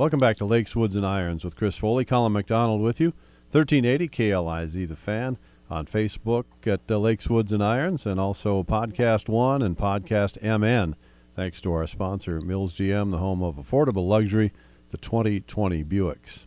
[0.00, 2.06] Welcome back to Lakes, Woods, and Irons with Chris Foley.
[2.06, 3.08] Colin McDonald with you.
[3.50, 5.36] 1380 KLIZ The Fan
[5.68, 10.96] on Facebook at uh, Lakes, Woods, and Irons, and also Podcast One and Podcast MN.
[11.36, 14.54] Thanks to our sponsor, Mills GM, the home of affordable luxury,
[14.90, 16.46] the 2020 Buicks.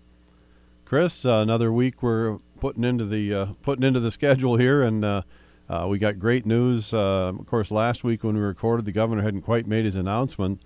[0.83, 5.05] Chris, uh, another week we're putting into the uh, putting into the schedule here, and
[5.05, 5.21] uh,
[5.69, 6.91] uh, we got great news.
[6.91, 10.59] Uh, of course, last week when we recorded, the governor hadn't quite made his announcement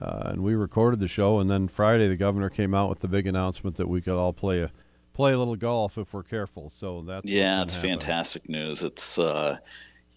[0.00, 1.40] uh, and we recorded the show.
[1.40, 4.32] And then Friday, the governor came out with the big announcement that we could all
[4.32, 4.70] play a
[5.12, 6.70] play a little golf if we're careful.
[6.70, 7.90] So that's yeah, it's happen.
[7.90, 8.82] fantastic news.
[8.82, 9.58] It's uh,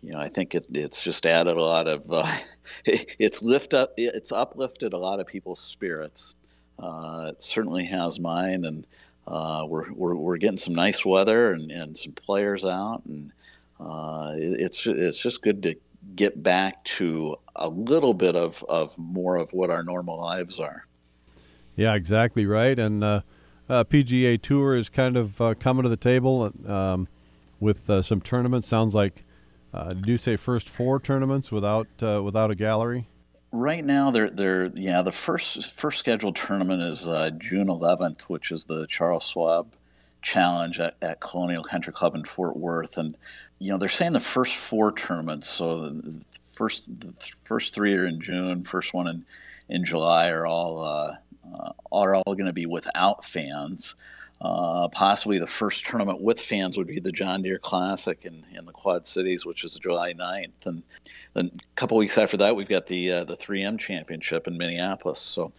[0.02, 2.32] you know I think it, it's just added a lot of uh,
[2.86, 6.36] it's lift up it's uplifted a lot of people's spirits.
[6.80, 8.88] Uh, it certainly has mine, and
[9.28, 13.31] uh, we're, we're we're getting some nice weather and, and some players out, and
[13.80, 15.76] uh, it, it's it's just good to
[16.16, 20.88] get back to a little bit of, of more of what our normal lives are.
[21.76, 22.78] Yeah, exactly right.
[22.78, 23.22] And uh,
[23.70, 27.08] uh, PGA Tour is kind of uh, coming to the table um,
[27.60, 28.68] with uh, some tournaments.
[28.68, 29.23] Sounds like
[29.73, 33.08] uh, did you say first four tournaments without uh, without a gallery?
[33.52, 37.06] Right now, they're they're yeah the first first scheduled tournament is
[37.38, 39.73] June 11th, which is the Charles Schwab
[40.22, 43.17] Challenge at, at Colonial Country Club in Fort Worth, and
[43.64, 45.47] you know, they're saying the first four tournaments.
[45.47, 47.14] So the first the
[47.45, 48.66] first three are in June.
[48.66, 49.25] First one in
[49.70, 51.16] in July are all uh,
[51.55, 53.95] uh, are all going to be without fans.
[54.42, 58.66] Uh, possibly the first tournament with fans would be the John Deere Classic in, in
[58.66, 60.66] the Quad Cities, which is July 9th.
[60.66, 60.83] And
[61.33, 65.22] then a couple weeks after that, we've got the uh, the 3M Championship in Minneapolis.
[65.22, 65.53] So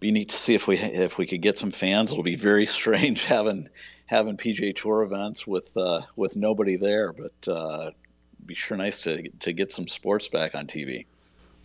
[0.00, 2.12] be neat to see if we if we could get some fans.
[2.12, 3.68] It'll be very strange having
[4.12, 7.90] having PGA Tour events with uh, with nobody there, but uh,
[8.44, 11.06] be sure nice to to get some sports back on TV.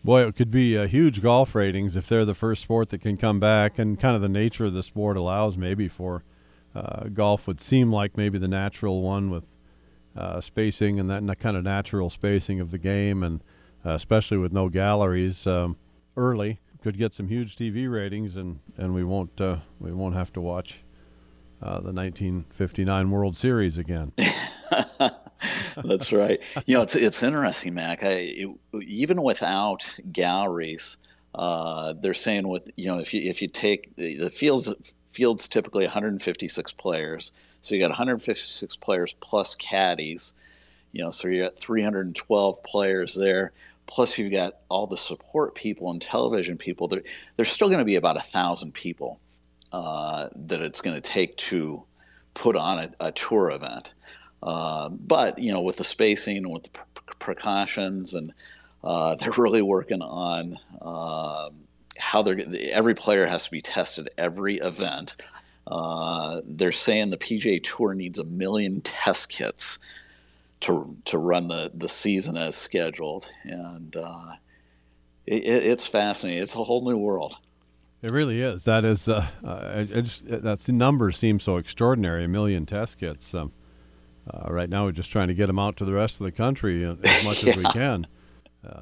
[0.03, 3.17] Boy, it could be a huge golf ratings if they're the first sport that can
[3.17, 6.23] come back, and kind of the nature of the sport allows maybe for
[6.73, 9.43] uh, golf would seem like maybe the natural one with
[10.15, 13.43] uh, spacing and that kind of natural spacing of the game, and
[13.85, 15.75] uh, especially with no galleries um,
[16.15, 20.31] early could get some huge TV ratings, and, and we won't uh, we won't have
[20.31, 20.79] to watch
[21.61, 24.11] uh, the 1959 World Series again.
[25.83, 26.39] That's right.
[26.65, 28.03] You know, it's it's interesting, Mac.
[28.03, 30.97] I, it, even without galleries,
[31.35, 34.73] uh, they're saying with you know if you if you take the fields
[35.11, 37.31] fields typically 156 players,
[37.61, 40.33] so you got 156 players plus caddies.
[40.91, 43.51] You know, so you got 312 players there.
[43.87, 46.87] Plus, you've got all the support people and television people.
[46.87, 47.03] There,
[47.35, 49.19] there's still going to be about a thousand people
[49.71, 51.83] uh, that it's going to take to
[52.33, 53.93] put on a, a tour event.
[54.41, 56.69] Uh, but you know, with the spacing and with the
[57.19, 58.33] precautions, and
[58.83, 61.67] uh, they're really working on um,
[61.97, 62.39] how they're.
[62.71, 65.15] Every player has to be tested every event.
[65.65, 69.79] Uh, they're saying the PGA Tour needs a million test kits
[70.61, 74.33] to to run the the season as scheduled, and uh,
[75.25, 76.41] it, it's fascinating.
[76.41, 77.37] It's a whole new world.
[78.03, 78.65] It really is.
[78.65, 79.09] That is.
[79.09, 82.25] Uh, I, I just that's the number seems so extraordinary.
[82.25, 83.33] A million test kits.
[83.33, 83.51] Um,
[84.29, 86.31] uh, right now, we're just trying to get them out to the rest of the
[86.31, 87.51] country uh, as much yeah.
[87.51, 88.07] as we can.
[88.67, 88.81] Uh,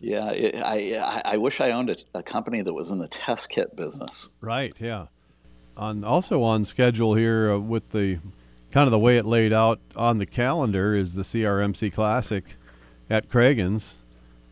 [0.00, 3.48] yeah, it, I I wish I owned a, a, company that was in the test
[3.48, 4.30] kit business.
[4.40, 4.78] Right.
[4.80, 5.06] Yeah.
[5.76, 8.18] On also on schedule here uh, with the
[8.72, 12.56] kind of the way it laid out on the calendar is the CRMC Classic
[13.08, 13.96] at Cragun's.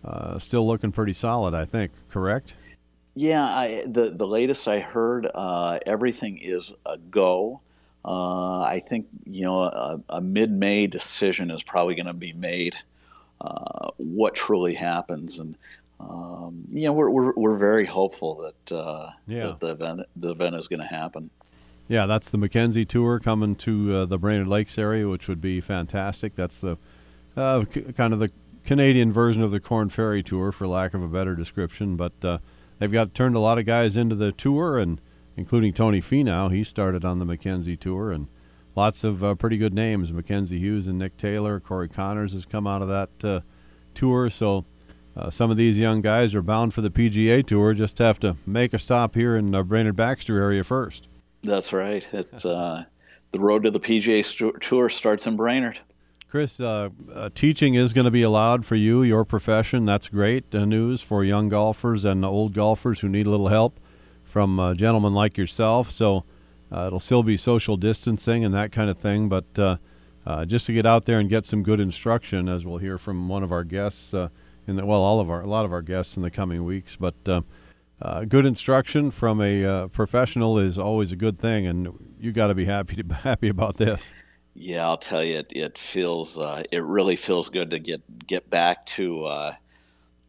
[0.05, 1.93] Uh, still looking pretty solid, I think.
[2.09, 2.55] Correct.
[3.21, 7.61] Yeah, I, the the latest I heard, uh, everything is a go.
[8.05, 12.77] Uh, I think you know a, a mid-May decision is probably going to be made.
[13.41, 15.57] Uh, what truly happens, and
[15.99, 19.47] um, you know we're, we're, we're very hopeful that, uh, yeah.
[19.47, 21.29] that the event the event is going to happen.
[21.89, 25.61] Yeah, that's the Mackenzie Tour coming to uh, the Brainerd Lakes area, which would be
[25.61, 26.37] fantastic.
[26.37, 26.79] That's the
[27.37, 28.31] uh, c- kind of the
[28.65, 32.13] Canadian version of the Corn Ferry Tour, for lack of a better description, but
[32.79, 35.01] they've got turned a lot of guys into the tour, and
[35.37, 36.53] including Tony Finau.
[36.53, 38.29] He started on the Mackenzie Tour, and
[38.77, 41.61] lots of uh, pretty good names: Mackenzie Hughes and Nick Taylor.
[41.61, 43.41] Corey Conners has come out of that uh,
[43.95, 44.65] tour, so.
[45.17, 47.75] Uh, some of these young guys are bound for the PGA Tour.
[47.75, 51.09] Just have to make a stop here in the Brainerd Baxter area first.
[51.43, 52.07] That's right.
[52.13, 52.85] It, uh,
[53.33, 55.81] the road to the PGA Tour starts in Brainerd.
[56.29, 59.87] Chris, uh, uh, teaching is going to be allowed for you, your profession.
[59.87, 63.81] That's great uh, news for young golfers and old golfers who need a little help
[64.25, 65.91] from uh, gentlemen like yourself.
[65.91, 66.25] So
[66.71, 69.79] uh, it'll still be social distancing and that kind of thing, but
[70.47, 73.43] just to get out there and get some good instruction, as we'll hear from one
[73.43, 76.23] of our guests in the, well, all of our a lot of our guests in
[76.23, 76.95] the coming weeks.
[76.95, 77.15] But
[78.03, 82.49] uh, good instruction from a uh, professional is always a good thing, and you got
[82.49, 84.13] to be happy to happy about this.
[84.61, 88.51] Yeah, I'll tell you, it, it feels uh, it really feels good to get get
[88.51, 89.55] back to uh,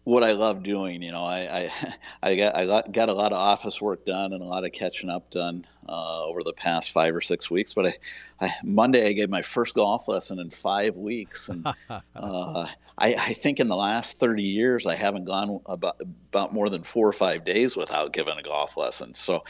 [0.03, 1.01] what I love doing.
[1.01, 1.93] You know, I, I,
[2.29, 4.71] I got I got, got a lot of office work done and a lot of
[4.71, 7.73] catching up done uh, over the past five or six weeks.
[7.73, 7.93] But I,
[8.39, 12.67] I, Monday I gave my first golf lesson in five weeks, and uh, I,
[12.99, 17.07] I, think in the last thirty years I haven't gone about about more than four
[17.07, 19.15] or five days without giving a golf lesson.
[19.15, 19.43] So.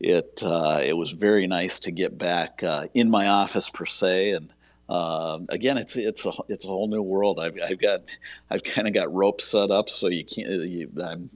[0.00, 4.30] It uh, it was very nice to get back uh, in my office per se,
[4.30, 4.50] and
[4.90, 7.38] um, again, it's it's a it's a whole new world.
[7.38, 8.00] I've, I've got
[8.50, 10.48] I've kind of got ropes set up so you can't.
[10.48, 11.30] You, I'm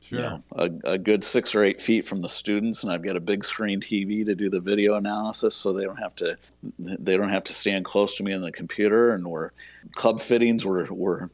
[0.00, 0.18] sure.
[0.18, 3.14] you know a, a, good six or eight feet from the students, and I've got
[3.14, 6.36] a big screen TV to do the video analysis, so they don't have to
[6.78, 9.12] they don't have to stand close to me on the computer.
[9.12, 9.50] And we're
[9.94, 10.66] club fittings.
[10.66, 11.28] We're we're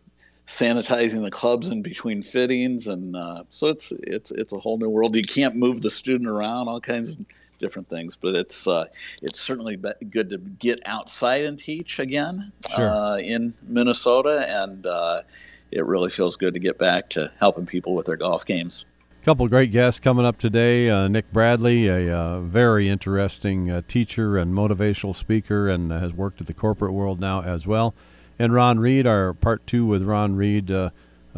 [0.46, 4.88] sanitizing the clubs in between fittings, and uh, so it's it's it's a whole new
[4.88, 5.16] world.
[5.16, 6.68] You can't move the student around.
[6.68, 7.18] All kinds of
[7.62, 8.16] different things.
[8.16, 8.86] But it's uh,
[9.22, 12.90] it's certainly good to get outside and teach again sure.
[12.90, 15.22] uh, in Minnesota, and uh,
[15.70, 18.84] it really feels good to get back to helping people with their golf games.
[19.24, 20.90] Couple great guests coming up today.
[20.90, 26.40] Uh, Nick Bradley, a uh, very interesting uh, teacher and motivational speaker, and has worked
[26.40, 27.94] at the corporate world now as well.
[28.38, 30.68] And Ron Read, our part two with Ron Read,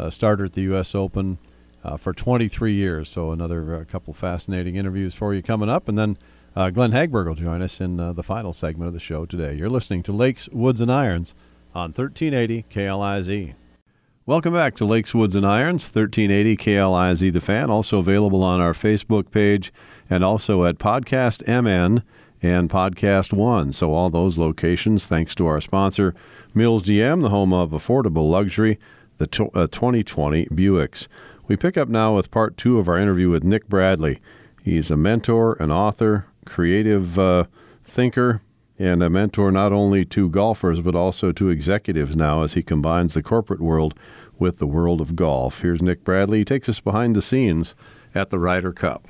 [0.08, 0.94] starter at the U.S.
[0.94, 1.38] Open
[1.84, 3.08] uh, for 23 years.
[3.08, 6.18] So another uh, couple fascinating interviews for you coming up, and then
[6.56, 9.54] uh, Glenn Hagberg will join us in uh, the final segment of the show today.
[9.54, 11.34] You're listening to Lakes, Woods, and Irons
[11.74, 13.54] on 1380 KLIZ.
[14.26, 18.72] Welcome back to Lakes, Woods, and Irons, 1380 KLIZ The Fan, also available on our
[18.72, 19.72] Facebook page
[20.08, 22.02] and also at Podcast MN
[22.40, 23.72] and Podcast One.
[23.72, 26.14] So, all those locations, thanks to our sponsor,
[26.54, 28.78] Mills GM, the home of affordable luxury,
[29.18, 29.24] the
[29.54, 31.08] uh, 2020 Buicks.
[31.48, 34.20] We pick up now with part two of our interview with Nick Bradley.
[34.62, 37.44] He's a mentor, an author, creative uh,
[37.82, 38.40] thinker,
[38.78, 43.14] and a mentor not only to golfers but also to executives now as he combines
[43.14, 43.94] the corporate world
[44.38, 45.60] with the world of golf.
[45.60, 46.38] Here's Nick Bradley.
[46.38, 47.74] He takes us behind the scenes
[48.14, 49.08] at the Ryder Cup.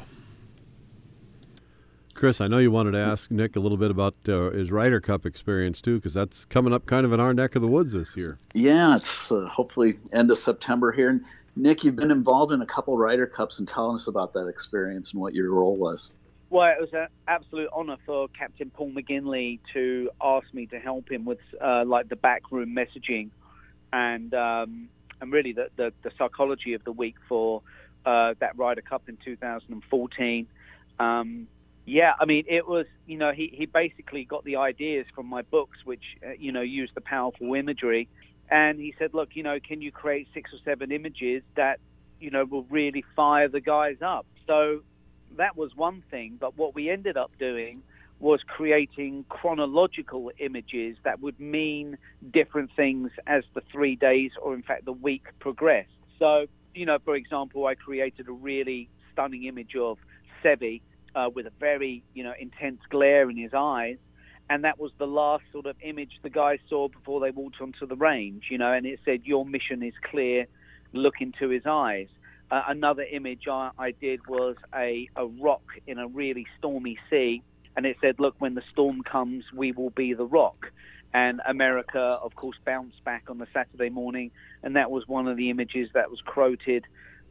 [2.15, 5.01] Chris, I know you wanted to ask Nick a little bit about uh, his Ryder
[5.01, 7.93] Cup experience too, because that's coming up kind of in our neck of the woods
[7.93, 8.39] this year.
[8.55, 11.21] Yeah, it's uh, hopefully end of September here.
[11.57, 15.13] Nick, you've been involved in a couple Ryder Cups, and telling us about that experience
[15.13, 16.13] and what your role was.
[16.51, 21.11] Well, it was an absolute honour for Captain Paul McGinley to ask me to help
[21.11, 23.31] him with uh, like the backroom messaging,
[23.93, 24.89] and um,
[25.21, 27.63] and really the, the, the psychology of the week for
[28.07, 30.47] uh, that Ryder Cup in 2014.
[31.01, 31.49] Um,
[31.87, 35.43] yeah, I mean, it was, you know, he, he basically got the ideas from my
[35.43, 38.09] books, which, uh, you know, use the powerful imagery
[38.51, 41.81] and he said, look, you know, can you create six or seven images that,
[42.21, 44.27] you know, will really fire the guys up?
[44.47, 44.81] So
[45.37, 46.37] that was one thing.
[46.39, 47.83] But what we ended up doing
[48.21, 51.99] was creating chronological images that would mean
[52.33, 55.89] different things as the three days or, in fact, the week progressed.
[56.19, 59.99] So, you know, for example, I created a really stunning image of
[60.43, 60.81] Seve
[61.15, 63.99] uh, with a very, you know, intense glare in his eyes
[64.51, 67.87] and that was the last sort of image the guys saw before they walked onto
[67.87, 70.47] the range, you know, and it said, Your mission is clear,
[70.93, 72.09] look into his eyes.
[72.51, 77.43] Uh, another image I, I did was a, a rock in a really stormy sea,
[77.77, 80.71] and it said, Look, when the storm comes, we will be the rock.
[81.15, 84.31] And America, of course, bounced back on the Saturday morning,
[84.63, 86.85] and that was one of the images that was quoted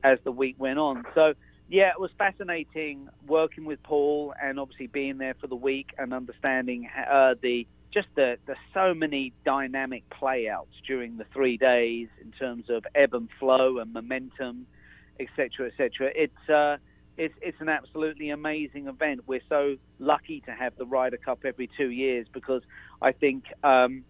[0.04, 1.04] as the week went on.
[1.14, 1.34] So,
[1.74, 6.14] yeah, it was fascinating working with Paul and obviously being there for the week and
[6.14, 12.32] understanding uh, the just the, the so many dynamic playouts during the three days in
[12.34, 14.68] terms of ebb and flow and momentum,
[15.20, 16.12] etc., etc.
[16.14, 16.78] It's uh,
[17.18, 19.22] it's it's an absolutely amazing event.
[19.26, 22.62] We're so lucky to have the Ryder Cup every two years because
[23.02, 23.46] I think.
[23.64, 24.04] Um,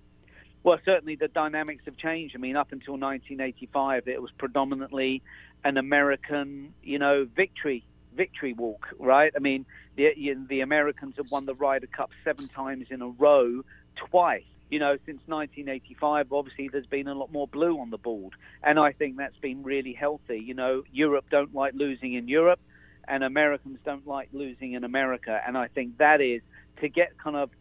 [0.63, 2.35] well, certainly the dynamics have changed.
[2.35, 5.21] I mean, up until 1985, it was predominantly
[5.63, 7.83] an American, you know, victory
[8.15, 9.31] victory walk, right?
[9.35, 9.65] I mean,
[9.95, 10.13] the
[10.47, 13.63] the Americans have won the Ryder Cup seven times in a row,
[13.95, 14.43] twice.
[14.69, 18.79] You know, since 1985, obviously there's been a lot more blue on the board, and
[18.79, 20.39] I think that's been really healthy.
[20.39, 22.59] You know, Europe don't like losing in Europe,
[23.07, 26.41] and Americans don't like losing in America, and I think that is
[26.81, 27.51] to get kind of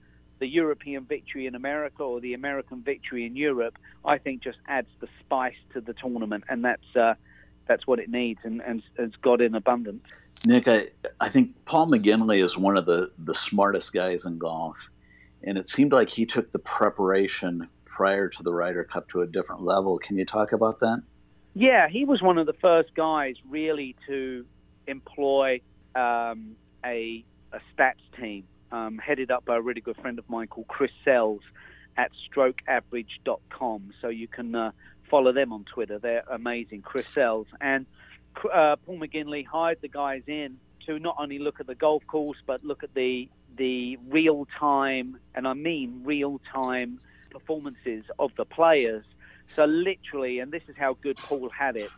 [0.43, 3.77] the European victory in America or the American victory in Europe.
[4.05, 6.97] I think just adds the spice to the tournament, and that's.
[6.97, 7.15] Uh,
[7.69, 10.05] that's what it needs and, and it's got in abundance.
[10.45, 10.87] Nick, I,
[11.21, 14.91] I think Paul McGinley is one of the, the smartest guys in golf.
[15.45, 19.29] And it seemed like he took the preparation prior to the Ryder Cup to a
[19.29, 19.97] different level.
[19.99, 21.03] Can you talk about that?
[21.55, 24.45] Yeah, he was one of the first guys really to
[24.89, 25.61] employ
[25.95, 28.43] um, a, a stats team
[28.73, 31.43] um, headed up by a really good friend of mine called Chris Sells
[31.97, 33.93] at strokeaverage.com.
[34.01, 34.73] So you can uh,
[35.09, 35.99] follow them on Twitter.
[35.99, 37.47] They're amazing, Chris Sells.
[37.61, 37.87] And
[38.53, 42.39] uh, Paul McGinley hired the guys in to not only look at the golf course,
[42.47, 46.99] but look at the the real time, and I mean real time
[47.31, 49.05] performances of the players.
[49.49, 51.91] So literally, and this is how good Paul had it.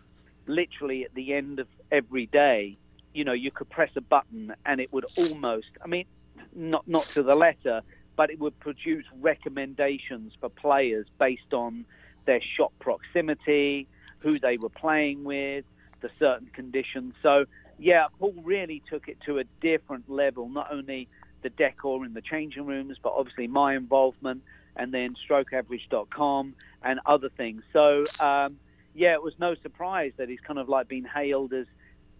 [0.47, 2.77] Literally at the end of every day,
[3.13, 6.07] you know, you could press a button and it would almost, I mean,
[6.55, 7.83] not not to the letter,
[8.17, 11.85] but it would produce recommendations for players based on
[12.25, 13.87] their shot proximity,
[14.21, 15.65] who they were playing with,
[16.01, 17.15] the certain conditions.
[17.23, 17.45] So
[17.79, 20.49] yeah, Paul really took it to a different level.
[20.49, 21.09] Not only
[21.43, 24.43] the decor in the changing rooms, but obviously my involvement,
[24.77, 27.63] and then StrokeAverage.com and other things.
[27.73, 28.57] So um,
[28.95, 31.67] yeah, it was no surprise that he's kind of like been hailed as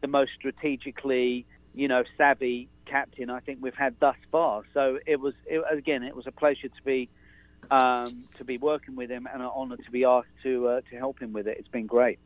[0.01, 4.63] the most strategically, you know, savvy captain I think we've had thus far.
[4.73, 7.09] So it was it, again, it was a pleasure to be
[7.71, 10.97] um, to be working with him and an honour to be asked to uh, to
[10.97, 11.57] help him with it.
[11.59, 12.19] It's been great.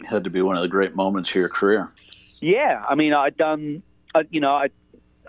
[0.00, 1.92] It had to be one of the great moments of your career.
[2.40, 3.82] Yeah, I mean, I'd done,
[4.14, 4.68] uh, you know, I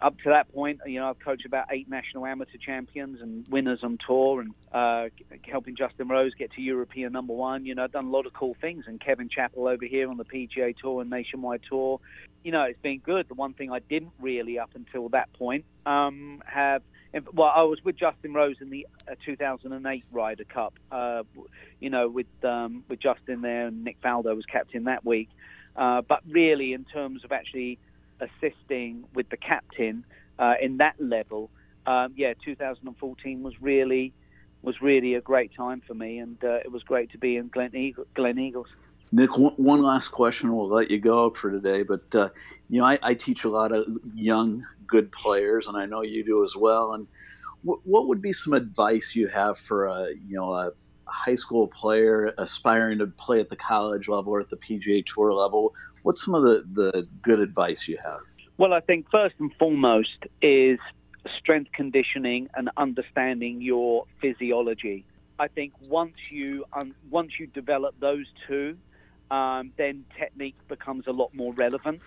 [0.03, 3.79] up to that point, you know, I've coached about eight national amateur champions and winners
[3.83, 5.05] on tour, and uh,
[5.49, 7.65] helping Justin Rose get to European number one.
[7.65, 10.17] You know, I've done a lot of cool things, and Kevin Chappell over here on
[10.17, 12.01] the PGA Tour and Nationwide Tour.
[12.43, 13.29] You know, it's been good.
[13.29, 16.81] The one thing I didn't really up until that point um, have
[17.31, 20.73] well, I was with Justin Rose in the uh, 2008 Ryder Cup.
[20.91, 21.23] Uh,
[21.79, 25.29] you know, with um, with Justin there, and Nick Faldo was captain that week.
[25.75, 27.79] Uh, but really, in terms of actually
[28.19, 30.05] assisting with the captain
[30.39, 31.49] uh, in that level,
[31.85, 34.13] um, yeah, 2014 was really
[34.61, 37.49] was really a great time for me, and uh, it was great to be in
[37.49, 38.67] Glen, Eagle, Gleneagles.
[39.11, 40.55] Nick, one last question.
[40.55, 41.83] We'll let you go for today.
[41.83, 42.29] But uh,
[42.69, 46.23] you know, I, I, teach a lot of young, good players, and I know you
[46.23, 46.93] do as well.
[46.93, 47.07] And
[47.63, 50.71] w- what would be some advice you have for a you know a
[51.05, 55.31] high school player aspiring to play at the college level or at the PGA Tour
[55.31, 55.75] level?
[56.03, 58.21] What's some of the, the good advice you have?
[58.57, 60.79] Well, I think first and foremost is
[61.37, 65.05] strength conditioning and understanding your physiology.
[65.39, 68.77] I think once you um, once you develop those two,
[69.31, 72.01] um, then technique becomes a lot more relevant.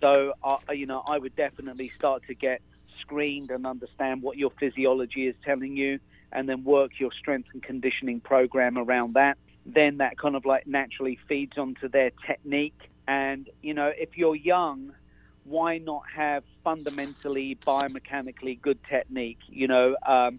[0.00, 2.60] So, uh, you know, I would definitely start to get
[3.00, 6.00] screened and understand what your physiology is telling you,
[6.32, 9.38] and then work your strength and conditioning program around that.
[9.66, 14.36] Then that kind of like naturally feeds onto their technique and, you know, if you're
[14.36, 14.92] young,
[15.44, 19.38] why not have fundamentally biomechanically good technique?
[19.48, 20.38] You know, um,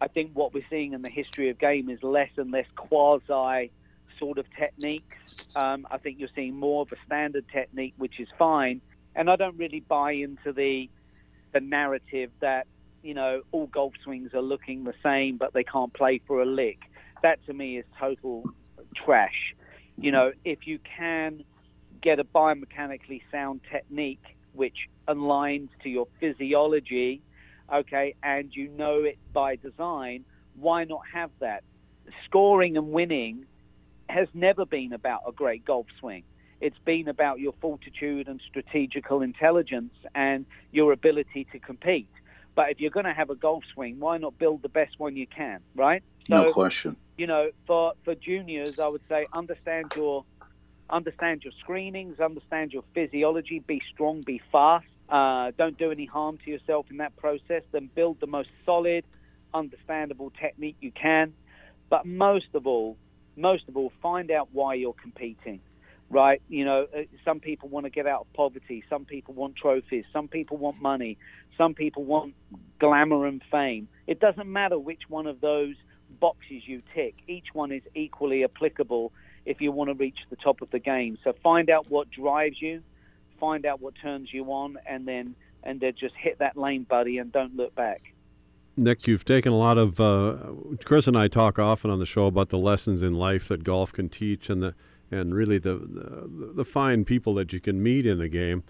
[0.00, 3.70] I think what we're seeing in the history of game is less and less quasi
[4.18, 5.46] sort of techniques.
[5.54, 8.80] Um, I think you're seeing more of a standard technique, which is fine.
[9.14, 10.90] And I don't really buy into the
[11.52, 12.66] the narrative that
[13.02, 16.46] you know all golf swings are looking the same, but they can't play for a
[16.46, 16.80] lick.
[17.22, 18.44] That to me is total
[18.96, 19.54] trash.
[19.96, 21.44] You know, if you can
[22.00, 27.22] get a biomechanically sound technique which aligns to your physiology,
[27.72, 30.24] okay, and you know it by design,
[30.56, 31.62] why not have that?
[32.24, 33.46] Scoring and winning
[34.08, 36.24] has never been about a great golf swing.
[36.60, 42.08] It's been about your fortitude and strategical intelligence and your ability to compete.
[42.54, 45.16] But if you're going to have a golf swing, why not build the best one
[45.16, 46.02] you can, right?
[46.28, 46.96] So, no question.
[47.16, 50.24] You know, for, for juniors, I would say understand your
[50.90, 54.86] understand your screenings, understand your physiology, be strong, be fast.
[55.08, 57.62] Uh, don't do any harm to yourself in that process.
[57.72, 59.04] Then build the most solid,
[59.52, 61.32] understandable technique you can.
[61.88, 62.96] But most of all,
[63.36, 65.60] most of all, find out why you're competing.
[66.08, 66.42] Right?
[66.48, 68.82] You know, uh, some people want to get out of poverty.
[68.90, 70.04] Some people want trophies.
[70.12, 71.18] Some people want money.
[71.56, 72.34] Some people want
[72.80, 73.88] glamour and fame.
[74.08, 75.76] It doesn't matter which one of those
[76.18, 77.14] boxes you tick.
[77.28, 79.12] Each one is equally applicable
[79.46, 81.18] if you want to reach the top of the game.
[81.24, 82.82] So find out what drives you,
[83.38, 87.18] find out what turns you on, and then and then just hit that lane, buddy,
[87.18, 88.00] and don't look back.
[88.76, 90.00] Nick, you've taken a lot of.
[90.00, 90.36] Uh,
[90.84, 93.92] Chris and I talk often on the show about the lessons in life that golf
[93.92, 94.74] can teach, and the
[95.10, 98.62] and really the the, the fine people that you can meet in the game.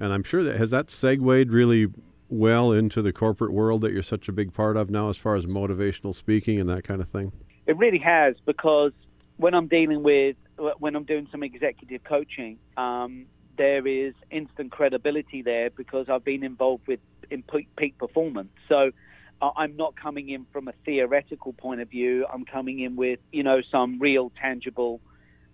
[0.00, 1.86] And I'm sure that has that segued really
[2.28, 5.36] well into the corporate world that you're such a big part of now, as far
[5.36, 7.30] as motivational speaking and that kind of thing.
[7.66, 8.92] It really has because
[9.42, 10.36] when I'm dealing with
[10.78, 13.26] when I'm doing some executive coaching, um,
[13.58, 17.42] there is instant credibility there because I've been involved with in
[17.76, 18.52] peak performance.
[18.68, 18.92] So
[19.40, 22.24] uh, I'm not coming in from a theoretical point of view.
[22.32, 25.00] I'm coming in with you know some real tangible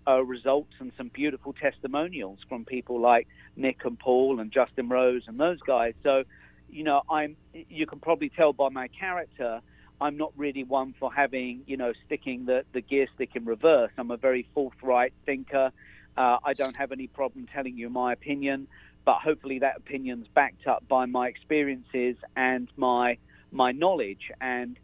[0.07, 5.23] uh, results and some beautiful testimonials from people like Nick and Paul and Justin Rose
[5.27, 5.95] and those guys.
[6.03, 6.25] So,
[6.69, 9.61] you know, I'm you can probably tell by my character,
[10.01, 13.91] I'm not really one for having, you know, sticking the, the gear stick in reverse.
[13.97, 15.71] I'm a very forthright thinker.
[16.17, 18.67] Uh, I don't have any problem telling you my opinion,
[19.05, 23.17] but hopefully that opinion's backed up by my experiences and my
[23.51, 24.31] my knowledge.
[24.39, 24.77] And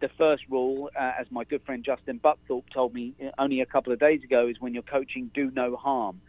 [0.00, 3.92] the first rule, uh, as my good friend Justin Buckthorp told me only a couple
[3.92, 6.20] of days ago, is when you're coaching, do no harm.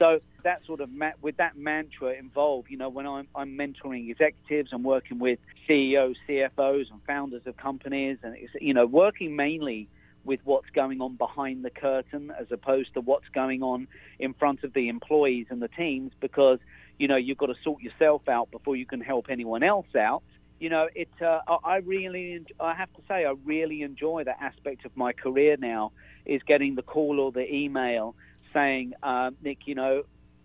[0.00, 4.10] So that sort of ma- with that mantra involved, you know, when I'm, I'm mentoring
[4.10, 5.38] executives and working with
[5.68, 9.88] CEOs, CFOs, and founders of companies, and you know, working mainly
[10.24, 13.88] with what's going on behind the curtain as opposed to what's going on
[14.18, 16.58] in front of the employees and the teams, because
[16.98, 20.22] you know you've got to sort yourself out before you can help anyone else out
[20.58, 21.08] you know, it.
[21.22, 25.56] Uh, I really, I have to say, I really enjoy that aspect of my career
[25.58, 25.92] now.
[26.26, 28.14] Is getting the call or the email
[28.52, 30.02] saying, uh, Nick, you know,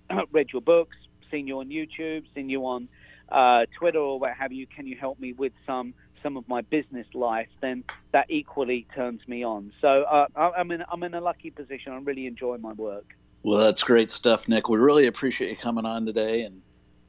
[0.32, 0.96] read your books,
[1.32, 2.88] seen you on YouTube, seen you on
[3.30, 4.68] uh, Twitter or what have you.
[4.68, 5.94] Can you help me with some
[6.24, 7.50] some of my business life?
[7.62, 9.72] Then that equally turns me on.
[9.82, 11.94] So uh, I'm in I'm in a lucky position.
[11.94, 13.16] I really enjoy my work.
[13.44, 14.70] Well, that's great stuff, Nick.
[14.70, 16.62] We really appreciate you coming on today and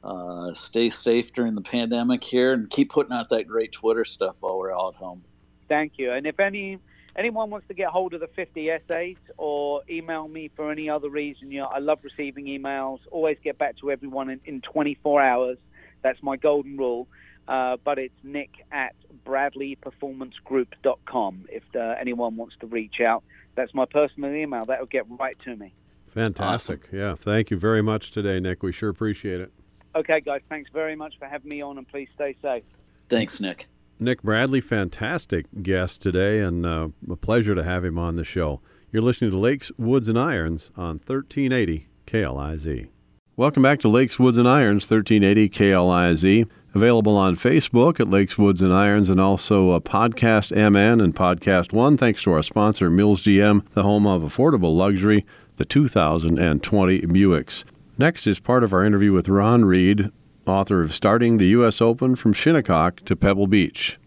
[0.03, 4.37] uh, stay safe during the pandemic here and keep putting out that great Twitter stuff
[4.41, 5.23] while we're all at home.
[5.67, 6.11] Thank you.
[6.11, 6.77] And if any
[7.17, 11.09] anyone wants to get hold of the 50 essays or email me for any other
[11.09, 12.99] reason, you know, I love receiving emails.
[13.11, 15.57] Always get back to everyone in, in 24 hours.
[16.03, 17.07] That's my golden rule.
[17.47, 18.93] Uh, but it's nick at
[19.25, 23.23] bradleyperformancegroup.com if uh, anyone wants to reach out.
[23.55, 24.65] That's my personal email.
[24.65, 25.73] That will get right to me.
[26.09, 26.87] Fantastic.
[26.87, 26.97] Awesome.
[26.97, 27.15] Yeah.
[27.15, 28.63] Thank you very much today, Nick.
[28.63, 29.53] We sure appreciate it.
[29.95, 32.63] Okay, guys, thanks very much for having me on, and please stay safe.
[33.09, 33.67] Thanks, Nick.
[33.99, 38.61] Nick Bradley, fantastic guest today, and uh, a pleasure to have him on the show.
[38.91, 42.89] You're listening to Lakes, Woods, and Irons on 1380 KLIZ.
[43.35, 46.47] Welcome back to Lakes, Woods, and Irons, 1380 KLIZ.
[46.75, 51.73] Available on Facebook at Lakes, Woods, and Irons, and also a Podcast MN and Podcast
[51.73, 51.97] One.
[51.97, 57.63] Thanks to our sponsor, Mills GM, the home of affordable luxury, the 2020 Buicks.
[57.97, 60.11] Next is part of our interview with Ron Read,
[60.47, 61.81] author of Starting the U.S.
[61.81, 63.99] Open from Shinnecock to Pebble Beach.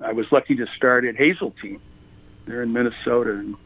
[0.00, 1.80] I was lucky to start at Hazeltine
[2.46, 3.30] there in Minnesota.
[3.30, 3.56] And,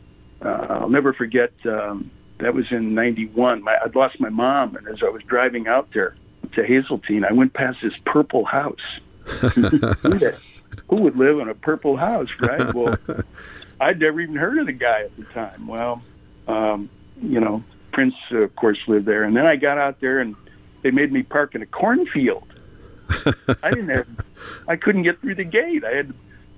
[0.43, 3.63] uh, I'll never forget, um, that was in 91.
[3.63, 6.17] My, I'd lost my mom, and as I was driving out there
[6.55, 8.77] to Hazeltine, I went past this purple house.
[10.89, 12.73] Who would live in a purple house, right?
[12.73, 12.97] Well,
[13.81, 15.67] I'd never even heard of the guy at the time.
[15.67, 16.03] Well,
[16.47, 16.89] um,
[17.21, 19.25] you know, Prince, uh, of course, lived there.
[19.25, 20.37] And then I got out there, and
[20.83, 22.47] they made me park in a cornfield.
[23.63, 24.07] I didn't have,
[24.67, 25.85] I couldn't get through the gate.
[25.85, 26.15] I had,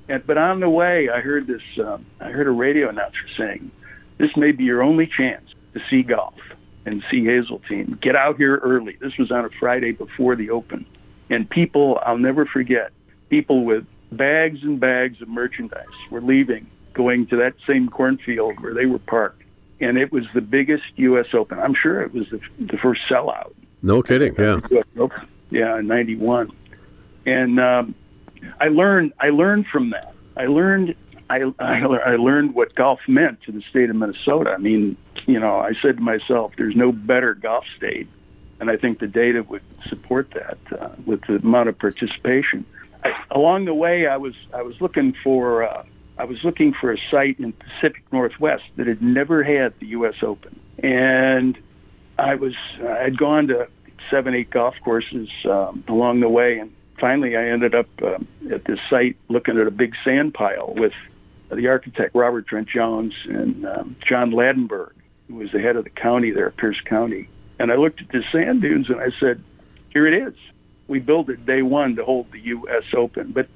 [0.09, 1.63] and, but on the way, I heard this.
[1.79, 3.71] Um, I heard a radio announcer saying,
[4.19, 6.35] "This may be your only chance to see golf
[6.85, 7.99] and see Hazeltine.
[8.01, 10.87] Get out here early." This was on a Friday before the Open,
[11.29, 12.91] and people, I'll never forget,
[13.29, 18.75] people with bags and bags of merchandise were leaving, going to that same cornfield where
[18.75, 19.41] they were parked
[19.81, 21.27] and it was the biggest U.S.
[21.33, 21.59] Open.
[21.59, 23.53] I'm sure it was the, the first sellout.
[23.83, 24.35] No kidding.
[24.39, 24.61] Yeah.
[25.51, 26.53] Yeah, '91,
[27.27, 27.95] and um,
[28.61, 30.15] I learned I learned from that.
[30.37, 30.95] I learned
[31.29, 34.51] I, I I learned what golf meant to the state of Minnesota.
[34.51, 38.09] I mean, you know, I said to myself, "There's no better golf state,"
[38.61, 42.65] and I think the data would support that uh, with the amount of participation.
[43.03, 45.65] I, along the way, I was I was looking for.
[45.65, 45.85] Uh,
[46.19, 50.17] I was looking for a site in Pacific Northwest that had never had the U.S.
[50.23, 51.57] Open, and
[52.21, 52.55] I was
[52.87, 53.69] I had gone to
[54.11, 58.19] seven, eight golf courses um, along the way, and finally I ended up uh,
[58.53, 60.93] at this site looking at a big sand pile with
[61.51, 64.93] the architect Robert Trent Jones and um, John Ladenburg,
[65.29, 67.29] who was the head of the county there, Pierce County.
[67.59, 69.43] And I looked at the sand dunes and I said,
[69.91, 70.35] "Here it is.
[70.89, 72.85] We built it day one to hold the U.S.
[72.95, 73.49] Open." But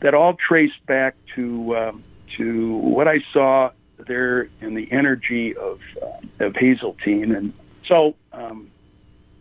[0.00, 2.04] that all traced back to um,
[2.36, 7.52] to what I saw there in the energy of uh, of Hazeltine, and
[7.86, 8.70] so um,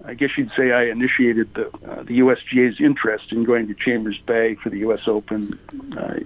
[0.06, 4.20] I guess you'd say I initiated the uh, the USGA's interest in going to Chambers
[4.26, 5.02] Bay for the U.S.
[5.08, 5.58] Open
[5.98, 6.20] uh,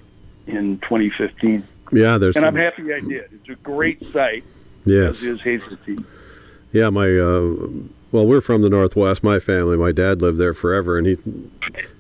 [0.48, 1.68] in 2015.
[1.92, 2.56] Yeah, there's and some...
[2.56, 3.30] I'm happy I did.
[3.32, 4.44] It's a great site.
[4.86, 6.06] Yes, as is Hazeltine.
[6.72, 7.56] Yeah, my uh,
[8.12, 9.24] well, we're from the Northwest.
[9.24, 11.18] My family, my dad lived there forever, and he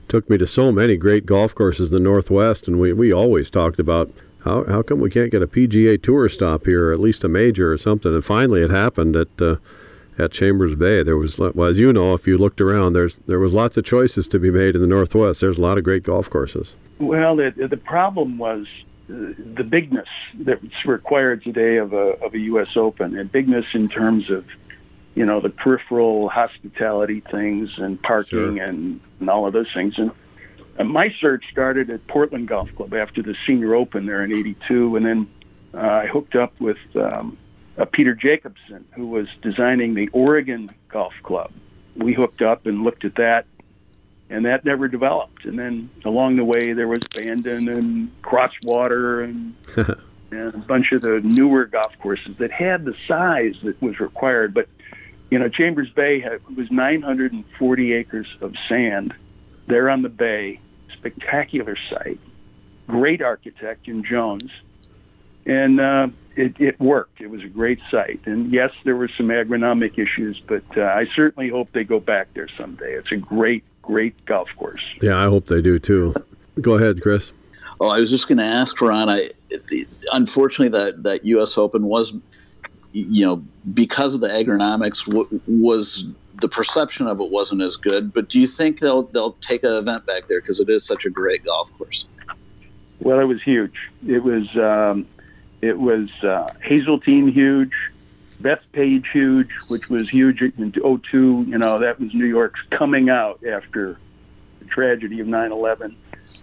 [0.07, 3.49] took me to so many great golf courses in the Northwest, and we we always
[3.49, 4.11] talked about
[4.43, 7.27] how how come we can't get a PGA Tour stop here, or at least a
[7.27, 8.13] major or something?
[8.13, 9.57] And finally, it happened at uh,
[10.17, 11.03] at Chambers Bay.
[11.03, 13.83] There was, well, as you know, if you looked around, there's there was lots of
[13.85, 15.41] choices to be made in the Northwest.
[15.41, 16.75] There's a lot of great golf courses.
[16.99, 18.67] Well, the the problem was
[19.07, 20.07] the bigness
[20.39, 22.69] that's required today of a of a U.S.
[22.75, 24.45] Open, and bigness in terms of
[25.15, 28.63] you know the peripheral hospitality things and parking Sure.
[28.63, 29.97] and, and all of those things.
[29.97, 30.11] And
[30.79, 34.95] uh, my search started at Portland Golf Club after the Senior Open there in '82,
[34.95, 35.27] and then
[35.73, 37.37] uh, I hooked up with um,
[37.77, 41.51] uh, Peter Jacobsen, who was designing the Oregon Golf Club.
[41.95, 43.45] We hooked up and looked at that,
[44.29, 45.45] and that never developed.
[45.45, 49.55] And then along the way, there was Bandon and Crosswater and
[50.31, 54.53] and a bunch of the newer golf courses that had the size that was required.
[54.53, 54.67] But
[55.29, 59.13] you know, Chambers Bay had, was 940 acres of sand
[59.67, 60.59] there on the bay,
[60.93, 62.19] spectacular site,
[62.87, 64.51] great architect in Jones,
[65.45, 67.21] and uh, it, it worked.
[67.21, 68.21] It was a great site.
[68.25, 72.33] And yes, there were some agronomic issues, but uh, I certainly hope they go back
[72.33, 72.93] there someday.
[72.93, 74.83] It's a great, great golf course.
[75.01, 76.13] Yeah, I hope they do too.
[76.59, 77.31] Go ahead, Chris.
[77.79, 79.09] Oh, I was just going to ask Ron.
[79.09, 79.27] I,
[80.13, 81.57] unfortunately, that that U.S.
[81.57, 82.13] Open was,
[82.93, 86.07] you know, because of the agronomics, w- was
[86.41, 88.13] the perception of it wasn't as good.
[88.13, 91.05] But do you think they'll they'll take an event back there because it is such
[91.05, 92.07] a great golf course?
[93.01, 93.75] Well, it was huge.
[94.07, 95.05] It was um,
[95.65, 97.73] it was uh, Hazeltine huge,
[98.39, 101.45] Beth Page huge, which was huge in '02.
[101.47, 103.97] You know, that was New York's coming out after
[104.59, 105.95] the tragedy of 9/11.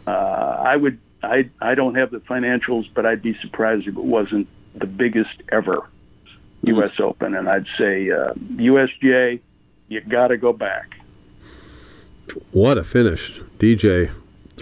[0.06, 4.04] Uh, I would I I don't have the financials, but I'd be surprised if it
[4.04, 5.88] wasn't the biggest ever
[6.62, 6.98] U.S.
[6.98, 9.40] Open, and I'd say uh, USGA.
[9.88, 10.96] You got to go back.
[12.50, 14.10] What a finish, DJ.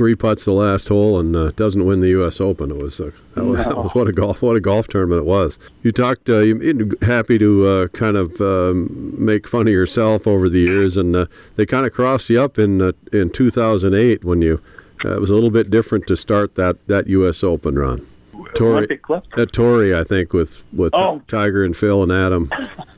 [0.01, 2.41] Three putts the last hole and uh, doesn't win the U.S.
[2.41, 2.71] Open.
[2.71, 5.25] It was, uh, that was that was what a golf what a golf tournament it
[5.27, 5.59] was.
[5.83, 6.31] You talked.
[6.31, 10.97] Uh, you happy to uh, kind of um, make fun of yourself over the years,
[10.97, 14.63] and uh, they kind of crossed you up in uh, in 2008 when you.
[15.05, 17.45] Uh, it was a little bit different to start that that U.S.
[17.45, 18.07] Open run.
[18.55, 19.23] Club.
[19.37, 21.21] at Torrey, I think, with with Oh.
[21.29, 22.51] Tiger and Phil and Adam.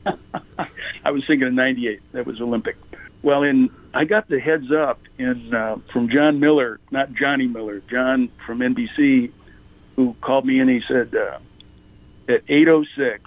[1.03, 1.99] I was thinking of '98.
[2.13, 2.77] That was Olympic.
[3.23, 7.81] Well, in I got the heads up in uh, from John Miller, not Johnny Miller,
[7.89, 9.31] John from NBC,
[9.95, 11.39] who called me and he said uh,
[12.27, 13.19] at 8:06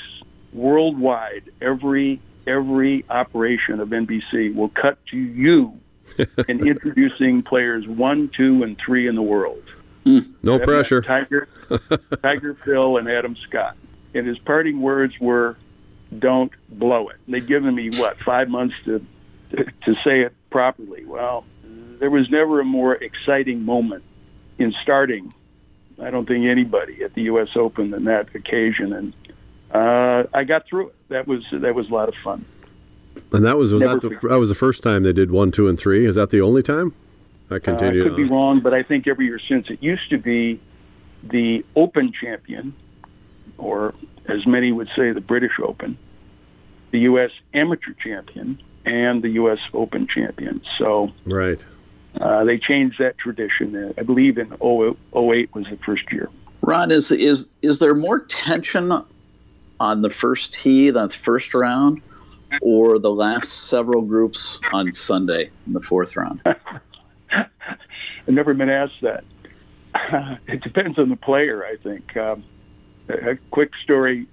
[0.53, 5.81] worldwide, every every operation of NBC will cut to you
[6.49, 9.63] in introducing players one, two, and three in the world.
[10.05, 11.03] No That pressure.
[11.03, 11.49] Tiger,
[12.23, 13.77] Tiger Phil, and Adam Scott.
[14.15, 15.57] And his parting words were,
[16.17, 19.05] "Don't blow it." They'd given me what five months to
[19.51, 21.05] to say it properly.
[21.05, 21.45] Well,
[21.99, 24.05] there was never a more exciting moment
[24.59, 25.33] in starting.
[26.03, 27.49] I don't think anybody at the U.S.
[27.57, 29.15] Open than that occasion, and
[29.73, 30.95] uh, I got through it.
[31.09, 32.45] That was that was a lot of fun.
[33.33, 35.51] And that was was Never that the, that was the first time they did one,
[35.51, 36.07] two, and three.
[36.07, 36.95] Is that the only time?
[37.51, 40.19] I Uh, I could be wrong, but I think every year since it used to
[40.19, 40.61] be
[41.23, 42.75] the Open champion,
[43.57, 43.95] or
[44.27, 45.97] as many would say, the British Open,
[46.91, 47.31] the U.S.
[47.55, 49.59] Amateur champion, and the U.S.
[49.75, 50.63] Open champion.
[50.79, 51.65] So Right.
[52.21, 53.77] uh, they changed that tradition.
[53.77, 54.59] Uh, I believe in 08
[55.55, 56.31] was the first year.
[56.63, 58.91] Ron, is is is there more tension
[59.79, 62.01] on the first tee, the first round,
[62.63, 66.41] or the last several groups on Sunday in the fourth round?
[67.31, 69.25] I've never been asked that.
[70.49, 72.17] it depends on the player, I think.
[72.17, 72.43] Um,
[73.09, 74.27] a, a quick story: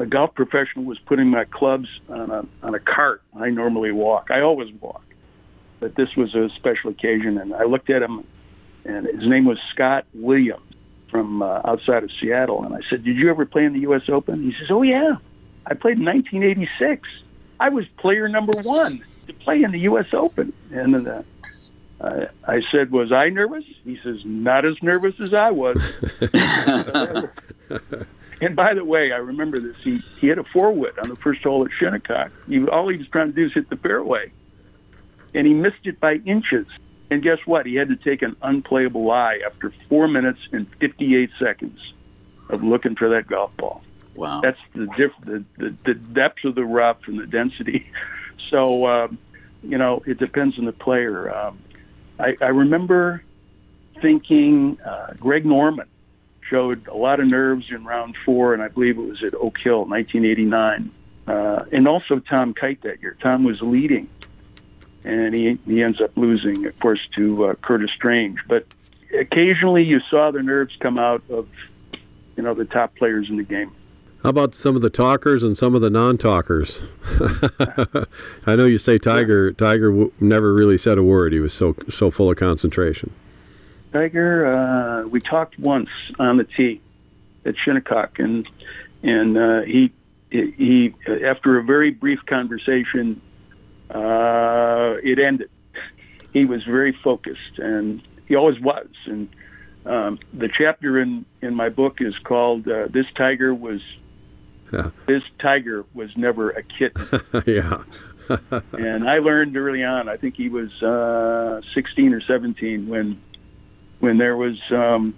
[0.00, 3.22] a golf professional was putting my clubs on a on a cart.
[3.38, 4.30] I normally walk.
[4.30, 5.04] I always walk,
[5.78, 8.24] but this was a special occasion, and I looked at him,
[8.86, 10.62] and his name was Scott Williams
[11.10, 14.08] from uh, outside of Seattle, and I said, "Did you ever play in the U.S.
[14.08, 15.16] Open?" He says, "Oh yeah,
[15.66, 17.06] I played in 1986.
[17.60, 20.06] I was player number one to play in the U.S.
[20.14, 21.22] Open." And then, uh,
[22.00, 25.76] uh, I said, "Was I nervous?" He says, "Not as nervous as I was."
[28.40, 29.76] and by the way, I remember this.
[29.82, 32.30] He he hit a four wood on the first hole at Shinnecock.
[32.48, 34.32] He, all he was trying to do is hit the fairway,
[35.34, 36.66] and he missed it by inches.
[37.10, 37.66] And guess what?
[37.66, 41.78] He had to take an unplayable lie after four minutes and 58 seconds
[42.48, 43.82] of looking for that golf ball.
[44.14, 44.40] Wow.
[44.40, 47.90] That's the diff, the, the the depth of the rough and the density.
[48.48, 49.18] So, um,
[49.62, 51.32] you know, it depends on the player.
[51.32, 51.60] Um,
[52.18, 53.22] I, I remember
[54.00, 55.86] thinking uh, Greg Norman
[56.50, 59.56] showed a lot of nerves in round four, and I believe it was at Oak
[59.58, 60.90] Hill, 1989,
[61.28, 63.16] uh, and also Tom Kite that year.
[63.22, 64.08] Tom was leading,
[65.04, 68.40] and he he ends up losing, of course, to uh, Curtis Strange.
[68.48, 68.66] But
[69.18, 71.48] occasionally, you saw the nerves come out of
[72.36, 73.72] you know the top players in the game.
[74.22, 76.82] How about some of the talkers and some of the non-talkers?
[78.46, 79.50] I know you say Tiger.
[79.52, 81.32] Tiger w- never really said a word.
[81.32, 83.12] He was so so full of concentration.
[83.92, 86.80] Tiger, uh, we talked once on the tee
[87.44, 88.48] at Shinnecock, and
[89.02, 89.92] and uh, he
[90.30, 93.20] he after a very brief conversation,
[93.90, 95.50] uh, it ended.
[96.32, 98.88] He was very focused, and he always was.
[99.06, 99.28] And
[99.84, 103.80] um, the chapter in in my book is called uh, "This Tiger Was."
[104.72, 104.90] Yeah.
[105.08, 107.22] This tiger was never a kitten.
[107.44, 107.82] yeah.
[108.72, 110.08] and I learned early on.
[110.08, 113.20] I think he was uh, 16 or 17 when
[114.00, 115.14] when there was, um,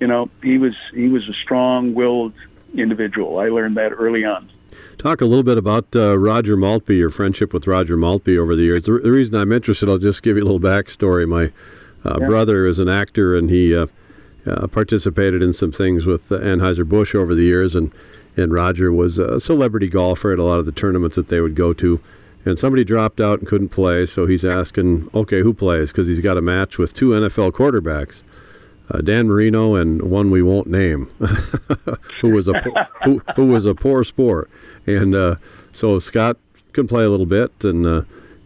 [0.00, 2.32] you know, he was he was a strong-willed
[2.74, 3.38] individual.
[3.38, 4.50] I learned that early on.
[4.98, 8.62] Talk a little bit about uh, Roger Maltbie, your friendship with Roger Maltbie over the
[8.62, 8.84] years.
[8.84, 11.28] The, the, reason I'm interested, I'll just give you a little backstory.
[11.28, 11.52] My
[12.04, 12.26] uh, yeah.
[12.26, 13.86] brother is an actor, and he uh,
[14.46, 17.92] uh participated in some things with Anheuser Busch over the years, and
[18.36, 21.54] and Roger was a celebrity golfer at a lot of the tournaments that they would
[21.54, 22.00] go to.
[22.44, 25.92] And somebody dropped out and couldn't play, so he's asking, okay, who plays?
[25.92, 28.22] Because he's got a match with two NFL quarterbacks,
[28.90, 31.06] uh, Dan Marino and one we won't name,
[32.20, 32.60] who was a
[33.04, 34.50] who, who was a poor sport.
[34.86, 35.36] And uh,
[35.72, 36.36] so Scott
[36.74, 38.02] can play a little bit, and uh,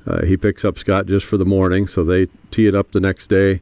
[0.07, 1.87] uh, he picks up Scott just for the morning.
[1.89, 3.61] So they tee it up the next day.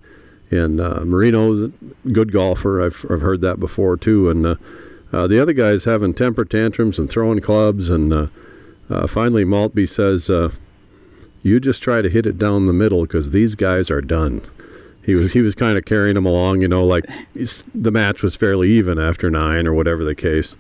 [0.51, 2.81] And uh, Marino's a good golfer.
[2.85, 4.31] I've, I've heard that before too.
[4.31, 8.31] And uh, the other guy's having temper tantrums and throwing clubs, and
[8.91, 10.51] uh, finally Maltbie says, uh,
[11.43, 14.43] "You just try to hit it down the middle because these guys are done."
[15.03, 17.07] He was he was kind of carrying him along, you know, like
[17.75, 20.57] the match was fairly even after nine or whatever the case,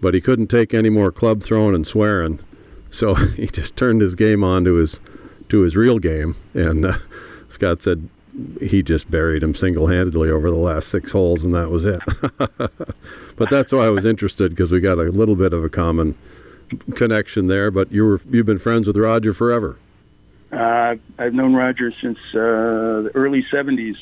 [0.00, 2.38] but he couldn't take any more club throwing and swearing,
[2.88, 5.00] so he just turned his game on to his
[5.48, 6.94] to his real game, and uh,
[7.48, 8.08] Scott said,
[8.60, 12.00] he just buried him single-handedly over the last six holes, and that was it.
[13.36, 16.16] but that's why I was interested because we got a little bit of a common
[16.94, 17.70] connection there.
[17.70, 19.78] But you were you've been friends with Roger forever.
[20.52, 23.96] Uh, I've known Roger since uh, the early '70s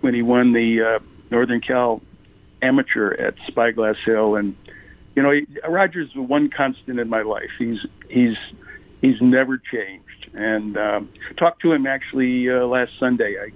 [0.00, 0.98] when he won the uh,
[1.30, 2.02] Northern Cal
[2.62, 4.56] Amateur at Spyglass Hill, and
[5.16, 7.50] you know he, Roger's the one constant in my life.
[7.58, 8.36] He's he's
[9.00, 13.36] he's never changed and um, talked to him actually uh, last Sunday.
[13.40, 13.50] I,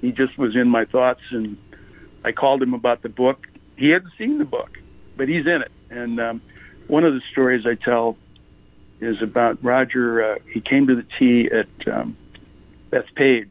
[0.00, 1.56] he just was in my thoughts, and
[2.24, 3.46] I called him about the book.
[3.76, 4.78] He hadn't seen the book,
[5.16, 5.72] but he's in it.
[5.90, 6.42] And um,
[6.88, 8.16] one of the stories I tell
[9.00, 10.32] is about Roger.
[10.32, 12.16] Uh, he came to the tee at um,
[12.90, 13.48] Bethpage.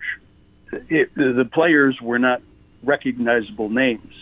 [0.71, 2.41] It, the players were not
[2.83, 4.13] recognizable names.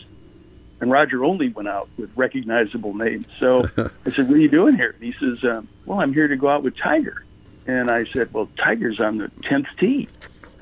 [0.81, 3.25] And Roger only went out with recognizable names.
[3.39, 6.27] So I said, "What are you doing here?" And he says, um, "Well, I'm here
[6.27, 7.23] to go out with Tiger."
[7.65, 10.09] And I said, well, Tiger's on the 10th tee.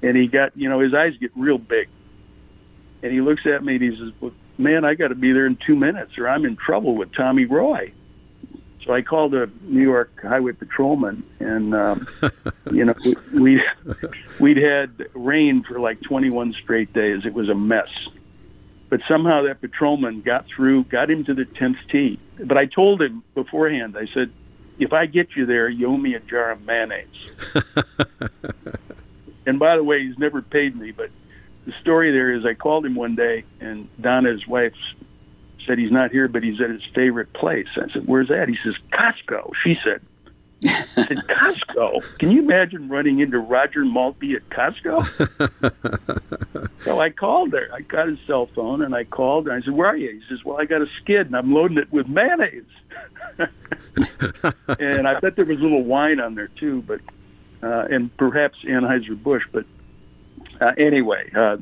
[0.03, 1.89] And he got, you know, his eyes get real big.
[3.03, 5.47] And he looks at me and he says, well, man, I got to be there
[5.47, 7.91] in two minutes or I'm in trouble with Tommy Roy.
[8.85, 12.07] So I called a New York highway patrolman, and um,
[12.71, 13.63] you know we, we
[14.39, 17.25] we'd had rain for like 21 straight days.
[17.25, 17.89] It was a mess,
[18.89, 22.19] but somehow that patrolman got through, got him to the 10th tee.
[22.43, 23.95] But I told him beforehand.
[23.97, 24.31] I said,
[24.79, 27.31] if I get you there, you owe me a jar of mayonnaise.
[29.45, 31.11] and by the way, he's never paid me, but
[31.65, 34.73] the story there is I called him one day, and Donna, his wife,
[35.65, 37.67] said he's not here, but he's at his favorite place.
[37.75, 40.01] I said, "Where's that?" He says, "Costco." She said,
[40.63, 42.19] I said, Costco?
[42.19, 45.05] Can you imagine running into Roger Maltbie at Costco?
[46.85, 47.69] so I called there.
[47.73, 50.11] I got his cell phone and I called and I said, Where are you?
[50.11, 52.63] He says, Well, I got a skid and I'm loading it with mayonnaise.
[54.79, 57.01] and I bet there was a little wine on there too, but
[57.63, 59.43] uh, and perhaps Anheuser Busch.
[59.51, 59.65] But
[60.59, 61.57] uh, anyway, uh,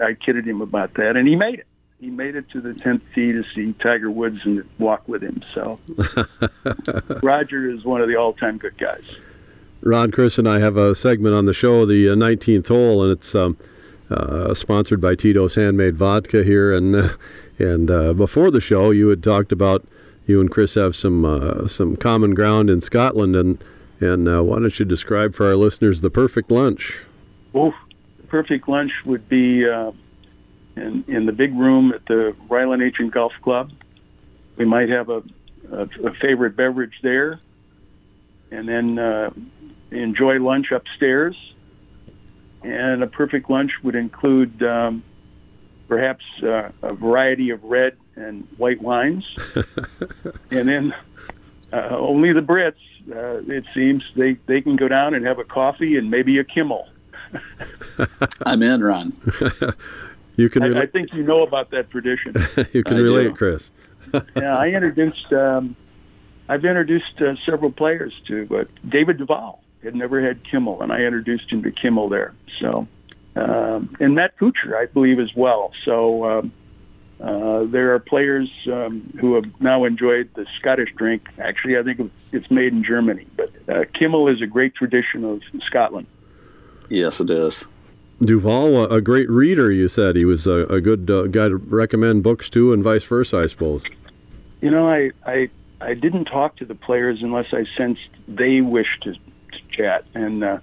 [0.00, 1.66] I kidded him about that, and he made it.
[2.00, 5.42] He made it to the tenth tee to see Tiger Woods and walk with him.
[5.54, 5.78] So
[7.22, 9.16] Roger is one of the all-time good guys.
[9.82, 13.34] Ron, Chris, and I have a segment on the show, the 19th hole, and it's
[13.34, 13.58] um,
[14.10, 16.72] uh, sponsored by Tito's Handmade Vodka here.
[16.72, 17.08] And uh,
[17.58, 19.84] and uh, before the show, you had talked about
[20.26, 23.62] you and Chris have some uh, some common ground in Scotland, and
[24.00, 27.00] and uh, why don't you describe for our listeners the perfect lunch?
[27.52, 29.92] The perfect lunch would be uh,
[30.76, 33.72] in in the big room at the Royal and Ancient Golf Club.
[34.56, 35.22] We might have a,
[35.72, 37.40] a, a favorite beverage there,
[38.50, 39.30] and then uh,
[39.90, 41.36] enjoy lunch upstairs.
[42.62, 45.02] And a perfect lunch would include um,
[45.88, 49.24] perhaps uh, a variety of red and white wines,
[50.50, 50.94] and then
[51.72, 52.74] uh, only the Brits,
[53.10, 56.44] uh, it seems, they they can go down and have a coffee and maybe a
[56.44, 56.88] Kümmel.
[58.46, 59.12] I'm in, Ron.
[60.40, 60.76] you can.
[60.76, 62.34] I, I, think you know about that tradition.
[62.72, 63.34] you can I relate, do.
[63.34, 63.70] Chris.
[64.36, 65.32] yeah, I introduced.
[65.32, 65.76] Um,
[66.48, 71.00] I've introduced uh, several players to, but David Duval had never had Kümmel, and I
[71.00, 72.34] introduced him to Kümmel there.
[72.60, 72.88] So
[73.36, 75.72] um, and Matt Kuchar, I believe, as well.
[75.84, 76.52] So um,
[77.20, 81.28] uh, there are players um, who have now enjoyed the Scottish drink.
[81.38, 85.42] Actually, I think it's made in Germany, but uh, Kümmel is a great tradition of
[85.66, 86.06] Scotland.
[86.88, 87.66] Yes, it is.
[88.22, 92.22] Duval, a great reader, you said he was a, a good uh, guy to recommend
[92.22, 93.84] books to, and vice versa, I suppose.
[94.60, 95.48] You know, I, I
[95.80, 100.44] I didn't talk to the players unless I sensed they wished to, to chat, and
[100.44, 100.58] uh,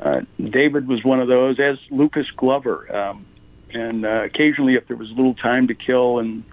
[0.00, 2.94] uh, David was one of those, as Lucas Glover.
[2.94, 3.24] Um,
[3.72, 6.44] and uh, occasionally, if there was a little time to kill and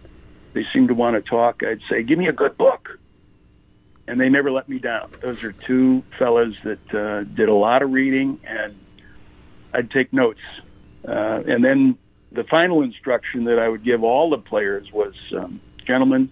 [0.53, 2.97] they seemed to want to talk, I'd say, "Give me a good book,"
[4.07, 5.11] and they never let me down.
[5.21, 8.75] Those are two fellas that uh, did a lot of reading, and
[9.73, 10.41] I'd take notes.
[11.07, 11.97] Uh, and then
[12.31, 16.29] the final instruction that I would give all the players was, um, "Gentlemen,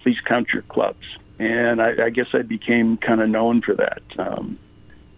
[0.00, 1.04] please count your clubs."
[1.38, 4.02] And I, I guess I became kind of known for that.
[4.18, 4.58] Um,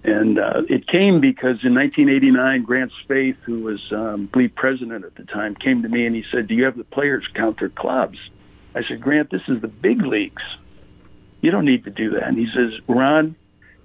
[0.05, 5.15] and uh, it came because in 1989, Grant Spaeth, who was, um, I president at
[5.15, 7.71] the time, came to me and he said, "Do you have the players count their
[7.71, 8.19] clubs?"
[8.75, 10.43] I said, "Grant, this is the big leagues.
[11.41, 13.35] You don't need to do that." And he says, "Ron,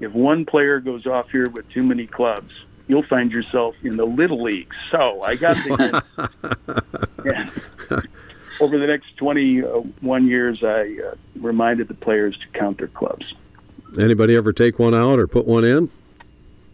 [0.02, 2.52] if one player goes off here with too many clubs,
[2.90, 6.04] you'll find yourself in the little leagues." So I got to.
[8.62, 13.34] Over the next 21 years, I uh, reminded the players to count their clubs.
[13.98, 15.90] Anybody ever take one out or put one in?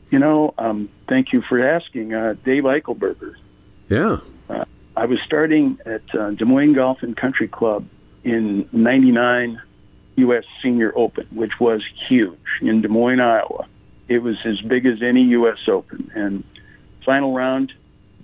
[0.09, 2.13] You know, um, thank you for asking.
[2.13, 3.35] Uh, Dave Eichelberger.
[3.89, 4.17] Yeah.
[4.49, 7.85] Uh, I was starting at uh, Des Moines Golf and Country Club
[8.23, 9.61] in 99
[10.17, 10.43] U.S.
[10.61, 13.67] Senior Open, which was huge in Des Moines, Iowa.
[14.07, 15.57] It was as big as any U.S.
[15.67, 16.11] Open.
[16.15, 16.43] And
[17.05, 17.73] final round,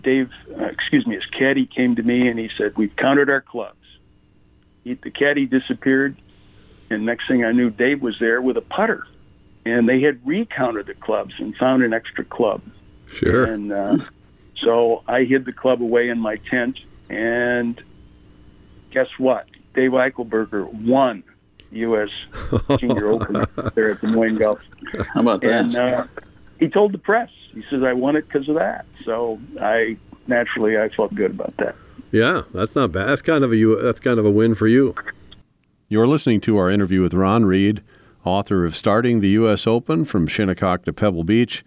[0.03, 3.41] Dave, uh, excuse me, his caddy came to me and he said, We've counted our
[3.41, 3.77] clubs.
[4.83, 6.15] He, the caddy disappeared.
[6.89, 9.05] And next thing I knew, Dave was there with a putter
[9.65, 12.61] and they had recounted the clubs and found an extra club.
[13.07, 13.45] Sure.
[13.45, 13.97] And uh,
[14.63, 17.81] so I hid the club away in my tent, and
[18.91, 19.47] guess what?
[19.73, 21.23] Dave Eichelberger won
[21.71, 22.09] U.S.
[22.79, 24.59] Senior Open there at Des Moines Golf.
[25.13, 25.51] How about that?
[25.51, 26.05] And uh,
[26.59, 30.77] he told the press, he says, "I won it because of that." So I naturally
[30.77, 31.75] I felt good about that.
[32.11, 33.07] Yeah, that's not bad.
[33.07, 34.95] That's kind of a that's kind of a win for you.
[35.87, 37.83] You're listening to our interview with Ron Read
[38.23, 39.65] author of Starting the U.S.
[39.65, 41.63] Open from Shinnecock to Pebble Beach.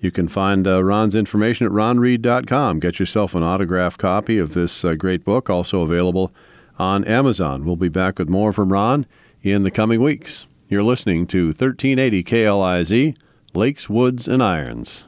[0.00, 2.80] You can find uh, Ron's information at ronread.com.
[2.80, 6.32] Get yourself an autographed copy of this uh, great book, also available
[6.78, 7.64] on Amazon.
[7.64, 9.06] We'll be back with more from Ron
[9.42, 10.46] in the coming weeks.
[10.68, 13.16] You're listening to 1380 KLIZ,
[13.54, 15.04] Lakes, Woods, and Irons.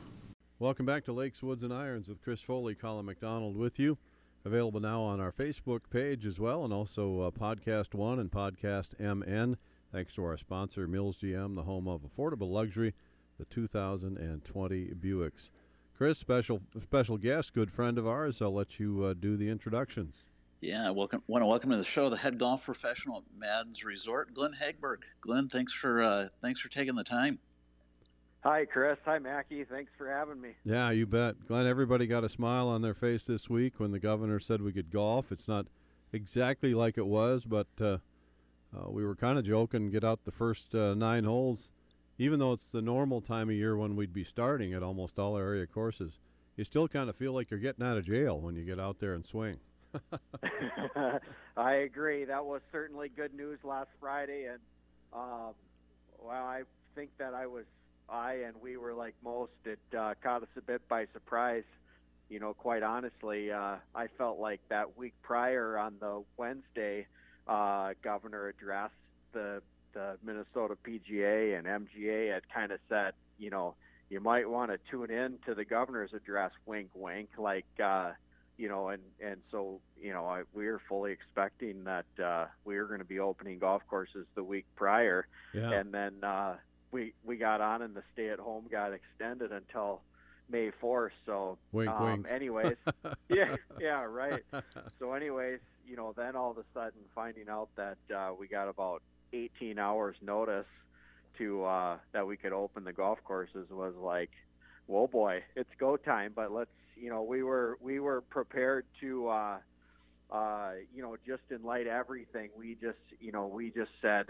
[0.58, 3.98] Welcome back to Lakes, Woods, and Irons with Chris Foley, Colin McDonald with you.
[4.44, 8.98] Available now on our Facebook page as well, and also uh, Podcast One and Podcast
[8.98, 9.56] MN.
[9.92, 12.94] Thanks to our sponsor, Mills GM, the home of affordable luxury,
[13.38, 15.50] the 2020 Buicks.
[15.94, 18.40] Chris, special special guest, good friend of ours.
[18.40, 20.24] I'll let you uh, do the introductions.
[20.60, 21.22] Yeah, welcome.
[21.26, 24.98] Want to welcome to the show the head golf professional at Madden's Resort, Glenn Hagberg.
[25.22, 27.38] Glenn, thanks for uh, thanks for taking the time.
[28.42, 28.98] Hi, Chris.
[29.06, 29.64] Hi, Mackie.
[29.64, 30.50] Thanks for having me.
[30.64, 31.66] Yeah, you bet, Glenn.
[31.66, 34.90] Everybody got a smile on their face this week when the governor said we could
[34.90, 35.32] golf.
[35.32, 35.66] It's not
[36.12, 37.98] exactly like it was, but uh,
[38.76, 41.70] uh, we were kind of joking, get out the first uh, nine holes,
[42.18, 45.38] even though it's the normal time of year when we'd be starting at almost all
[45.38, 46.18] area courses.
[46.56, 48.98] You still kind of feel like you're getting out of jail when you get out
[48.98, 49.56] there and swing.
[51.57, 52.24] I agree.
[52.24, 54.61] That was certainly good news last Friday, and
[55.12, 55.55] um,
[56.18, 56.62] well, I
[56.94, 57.64] think that I was
[58.09, 59.53] I and we were like most.
[59.64, 61.64] It uh, caught us a bit by surprise.
[62.29, 67.07] You know, quite honestly, uh, I felt like that week prior on the Wednesday
[67.48, 68.90] uh, governor address,
[69.33, 73.74] the the Minnesota PGA and MGA had kind of said, you know,
[74.09, 78.12] you might want to tune in to the governor's address, wink, wink, like, uh,
[78.60, 82.76] you know, and and so you know, I, we were fully expecting that uh, we
[82.76, 85.72] were going to be opening golf courses the week prior, yeah.
[85.72, 86.56] and then uh,
[86.92, 90.02] we we got on and the stay at home got extended until
[90.50, 91.10] May 4th.
[91.24, 92.26] So, wink, um, wink.
[92.28, 92.76] anyways,
[93.30, 94.42] yeah, yeah, right.
[94.98, 98.68] So, anyways, you know, then all of a sudden finding out that uh, we got
[98.68, 99.00] about
[99.32, 100.66] 18 hours notice
[101.38, 104.30] to uh, that we could open the golf courses was like,
[104.86, 106.32] whoa, boy, it's go time.
[106.36, 106.70] But let's,
[107.01, 109.59] you know, we were we were prepared to, uh,
[110.30, 112.51] uh, you know, just in light everything.
[112.57, 114.26] We just, you know, we just said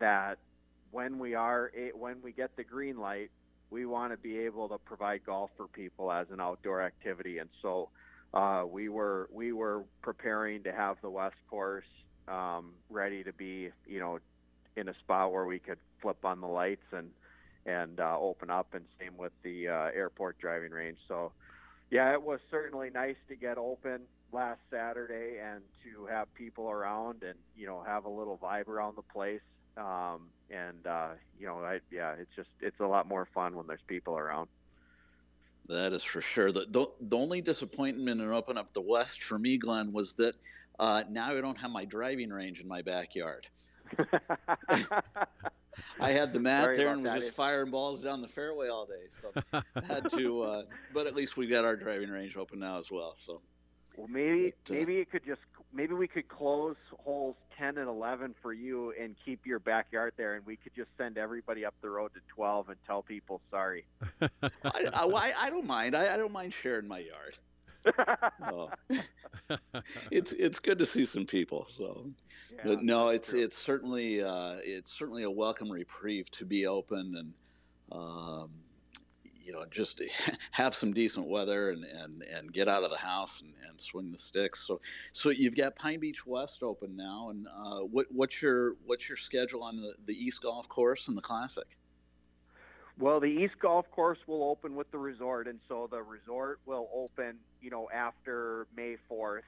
[0.00, 0.38] that
[0.90, 3.30] when we are when we get the green light,
[3.70, 7.48] we want to be able to provide golf for people as an outdoor activity, and
[7.62, 7.88] so
[8.34, 11.84] uh, we were we were preparing to have the West Course
[12.26, 14.18] um, ready to be, you know,
[14.76, 17.10] in a spot where we could flip on the lights and
[17.64, 20.98] and uh, open up, and same with the uh, airport driving range.
[21.06, 21.32] So
[21.90, 24.00] yeah, it was certainly nice to get open
[24.32, 28.96] last Saturday and to have people around and you know have a little vibe around
[28.96, 29.40] the place.
[29.76, 31.08] Um, and uh,
[31.38, 34.48] you know, I, yeah, it's just it's a lot more fun when there's people around.
[35.68, 36.50] That is for sure.
[36.50, 40.34] The, the, the only disappointment in opening up the West for me, Glenn, was that
[40.78, 43.46] uh, now I don't have my driving range in my backyard.
[46.00, 47.20] I had the mat Sorry there and was that.
[47.20, 49.06] just firing balls down the fairway all day.
[49.10, 50.62] So I had to, uh,
[50.92, 53.14] but at least we got our driving range open now as well.
[53.16, 53.40] So
[53.96, 55.40] Well, maybe But, uh, maybe it could just
[55.72, 60.34] maybe we could close holes ten and eleven for you and keep your backyard there,
[60.34, 63.84] and we could just send everybody up the road to twelve and tell people sorry.
[64.22, 64.28] I,
[64.64, 65.94] I, I don't mind.
[65.94, 67.38] I, I don't mind sharing my yard.
[68.50, 68.70] Oh.
[70.10, 71.66] it's it's good to see some people.
[71.68, 72.10] So,
[72.50, 73.42] Yeah, but no, it's true.
[73.42, 77.32] it's certainly uh, it's certainly a welcome reprieve to be open and
[77.92, 78.50] um,
[79.42, 80.02] you know just
[80.52, 84.12] have some decent weather and, and, and get out of the house and, and swing
[84.12, 84.60] the sticks.
[84.60, 84.80] So
[85.12, 89.16] so you've got Pine Beach West open now, and uh, what what's your what's your
[89.16, 91.77] schedule on the, the East Golf Course and the Classic?
[92.98, 96.88] Well, the East Golf Course will open with the resort, and so the resort will
[96.92, 99.42] open, you know, after May 4th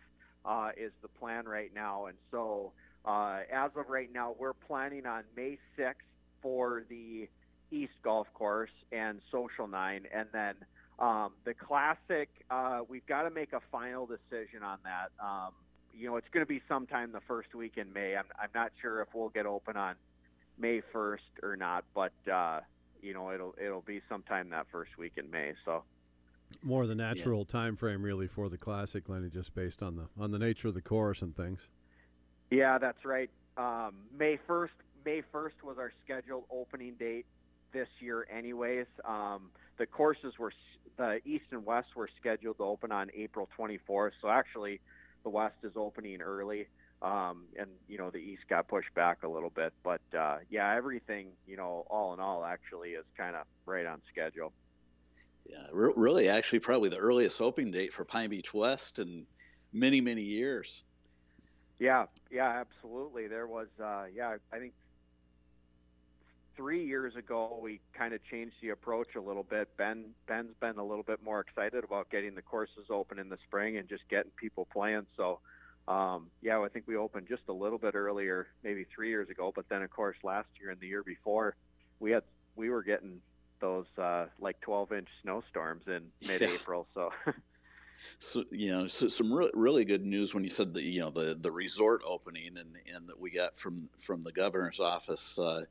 [0.45, 2.07] uh, is the plan right now.
[2.07, 2.71] And so,
[3.05, 5.95] uh, as of right now, we're planning on May 6th
[6.41, 7.29] for the
[7.73, 10.55] East Golf Course and Social Nine, and then
[11.01, 12.29] um, the Classic.
[12.53, 15.11] Uh, we've got to make a final decision on that.
[15.21, 15.51] Um,
[15.93, 18.15] you know, it's going to be sometime the first week in May.
[18.15, 19.97] I'm, I'm not sure if we'll get open on
[20.57, 22.61] May 1st or not, but uh,
[23.03, 25.53] you know it'll it'll be sometime that first week in May.
[25.65, 25.85] So
[26.63, 30.31] More the natural time frame, really, for the classic, Lenny, just based on the on
[30.31, 31.69] the nature of the course and things.
[32.51, 33.31] yeah, that's right.
[33.57, 34.69] Um, May 1st
[35.05, 37.27] May 1st was our scheduled opening date
[37.73, 38.87] this year, anyways.
[39.05, 40.53] Um, the courses were
[40.97, 44.13] the East and West were scheduled to open on April 24th.
[44.21, 44.81] So actually,
[45.23, 46.67] the West is opening early.
[47.03, 50.75] Um, and you know the East got pushed back a little bit, but uh, yeah,
[50.75, 54.53] everything you know, all in all, actually is kind of right on schedule.
[55.49, 59.27] Yeah, re- really, actually, probably the earliest opening date for Pine Beach West in
[59.73, 60.85] many, many years.
[61.79, 63.27] Yeah, yeah, absolutely.
[63.27, 64.75] There was, uh, yeah, I think
[66.57, 69.75] three years ago we kind of changed the approach a little bit.
[69.79, 73.39] Ben Ben's been a little bit more excited about getting the courses open in the
[73.47, 75.07] spring and just getting people playing.
[75.17, 75.41] So,
[75.91, 79.53] um, yeah, I think we opened just a little bit earlier, maybe three years ago.
[79.55, 81.57] But then, of course, last year and the year before,
[81.99, 82.23] we had
[82.55, 83.21] we were getting
[83.61, 86.87] those uh, like 12 inch snowstorms in mid-April.
[86.95, 87.11] So.
[88.19, 91.11] So you know, so some really, really good news when you said the you know
[91.11, 95.65] the the resort opening and and that we got from from the governor's office uh,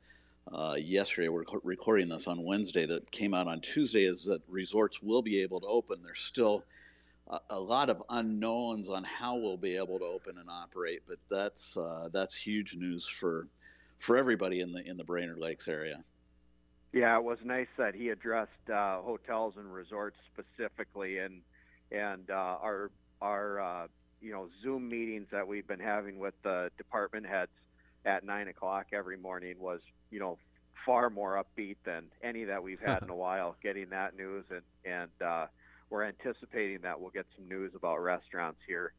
[0.52, 1.28] uh, yesterday.
[1.28, 2.86] We're recording this on Wednesday.
[2.86, 4.04] That came out on Tuesday.
[4.04, 6.02] Is that resorts will be able to open?
[6.04, 6.62] There's still
[7.30, 11.18] a, a lot of unknowns on how we'll be able to open and operate, but
[11.30, 13.46] that's uh, that's huge news for
[13.98, 16.04] for everybody in the in the Brainerd Lakes area.
[16.92, 21.40] Yeah, it was nice that he addressed uh, hotels and resorts specifically, and
[21.92, 22.90] and uh, our
[23.22, 23.86] our uh,
[24.20, 27.52] you know Zoom meetings that we've been having with the department heads
[28.04, 30.36] at nine o'clock every morning was you know
[30.84, 33.54] far more upbeat than any that we've had in a while.
[33.62, 35.46] Getting that news, and and uh,
[35.90, 38.92] we're anticipating that we'll get some news about restaurants here,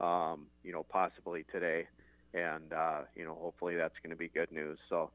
[0.00, 1.86] um, you know, possibly today,
[2.32, 4.78] and uh, you know hopefully that's going to be good news.
[4.88, 5.10] So.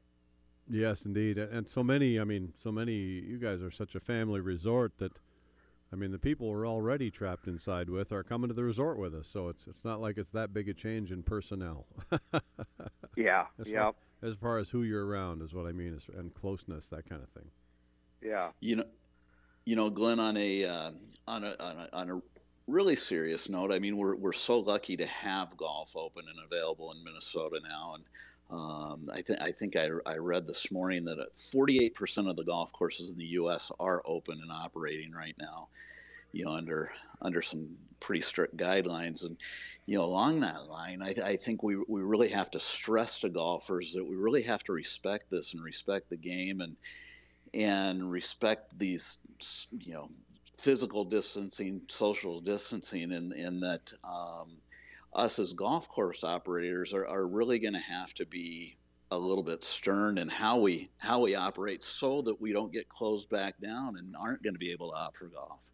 [0.66, 2.18] Yes, indeed, and so many.
[2.18, 2.94] I mean, so many.
[2.94, 5.12] You guys are such a family resort that,
[5.92, 9.14] I mean, the people we're already trapped inside with are coming to the resort with
[9.14, 9.28] us.
[9.28, 11.86] So it's it's not like it's that big a change in personnel.
[13.16, 16.06] Yeah, as, yeah, far, as far as who you're around is what I mean, is,
[16.16, 17.50] and closeness, that kind of thing.
[18.22, 18.50] yeah.
[18.60, 18.84] You know,
[19.64, 20.18] you know, Glenn.
[20.18, 20.90] On a uh,
[21.26, 22.20] on a on a on a
[22.66, 26.92] really serious note, I mean, we're we're so lucky to have golf open and available
[26.92, 28.04] in Minnesota now, and
[28.50, 32.72] um, I think I think I, I read this morning that 48% of the golf
[32.72, 33.72] courses in the U.S.
[33.80, 35.68] are open and operating right now.
[36.32, 39.36] You know, under under some pretty strict guidelines, and
[39.86, 43.28] you know, along that line, I, I think we we really have to stress to
[43.28, 46.76] golfers that we really have to respect this and respect the game and
[47.54, 49.18] and respect these
[49.70, 50.10] you know
[50.58, 54.58] physical distancing, social distancing, and and that um,
[55.12, 58.76] us as golf course operators are, are really going to have to be
[59.10, 62.88] a little bit stern in how we how we operate so that we don't get
[62.88, 65.70] closed back down and aren't going to be able to opt for golf.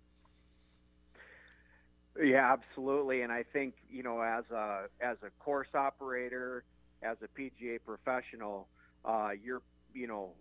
[2.23, 3.23] Yeah, absolutely.
[3.23, 6.65] And I think you know, as a as a course operator,
[7.03, 8.69] as a PGA professional,
[9.05, 9.63] uh, you're
[9.95, 10.33] you know,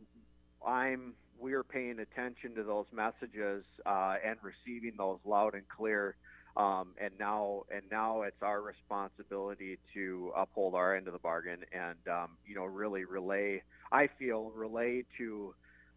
[0.66, 6.16] I'm we are paying attention to those messages uh, and receiving those loud and clear.
[6.58, 11.60] Um, and now, and now it's our responsibility to uphold our end of the bargain,
[11.72, 13.62] and um, you know, really relay.
[13.92, 15.54] I feel relay to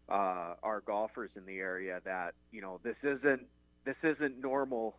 [0.07, 3.41] uh, our golfers in the area that you know this isn't
[3.83, 4.95] this isn't normal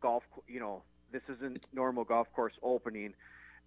[0.00, 0.24] golf.
[0.48, 3.14] You know, this isn't normal golf course opening.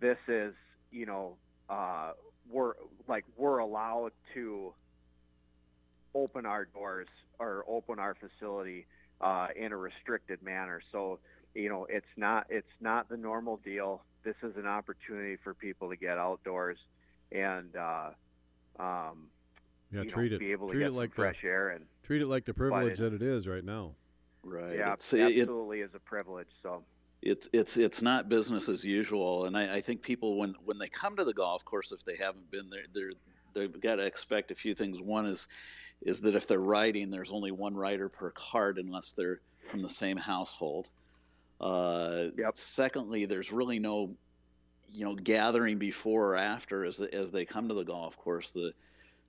[0.01, 0.53] This is
[0.91, 1.37] you know
[1.69, 2.13] uh,
[2.51, 2.73] we're
[3.07, 4.73] like we're allowed to
[6.13, 7.07] open our doors
[7.39, 8.85] or open our facility
[9.21, 10.81] uh, in a restricted manner.
[10.91, 11.19] So
[11.53, 14.03] you know it's not it's not the normal deal.
[14.23, 16.77] This is an opportunity for people to get outdoors
[17.31, 18.09] and uh,
[18.79, 19.27] um,
[19.91, 21.69] yeah, treat know, it be able to treat get it like some fresh the, air
[21.69, 23.95] and treat it like the privilege it- that it is right now.
[24.45, 24.75] Right.
[24.75, 26.49] yeah, It's, it, absolutely is a privilege.
[26.61, 26.83] So
[27.21, 30.89] it's it's it's not business as usual, and I, I think people when when they
[30.89, 33.13] come to the golf course, if they haven't been there, they're
[33.53, 35.01] they've got to expect a few things.
[35.01, 35.47] One is
[36.05, 39.39] is that if they're riding, there's only one rider per card unless they're
[39.69, 40.89] from the same household.
[41.61, 42.57] Uh, Yep.
[42.57, 44.15] Secondly, there's really no
[44.91, 48.51] you know gathering before or after as as they come to the golf course.
[48.51, 48.73] The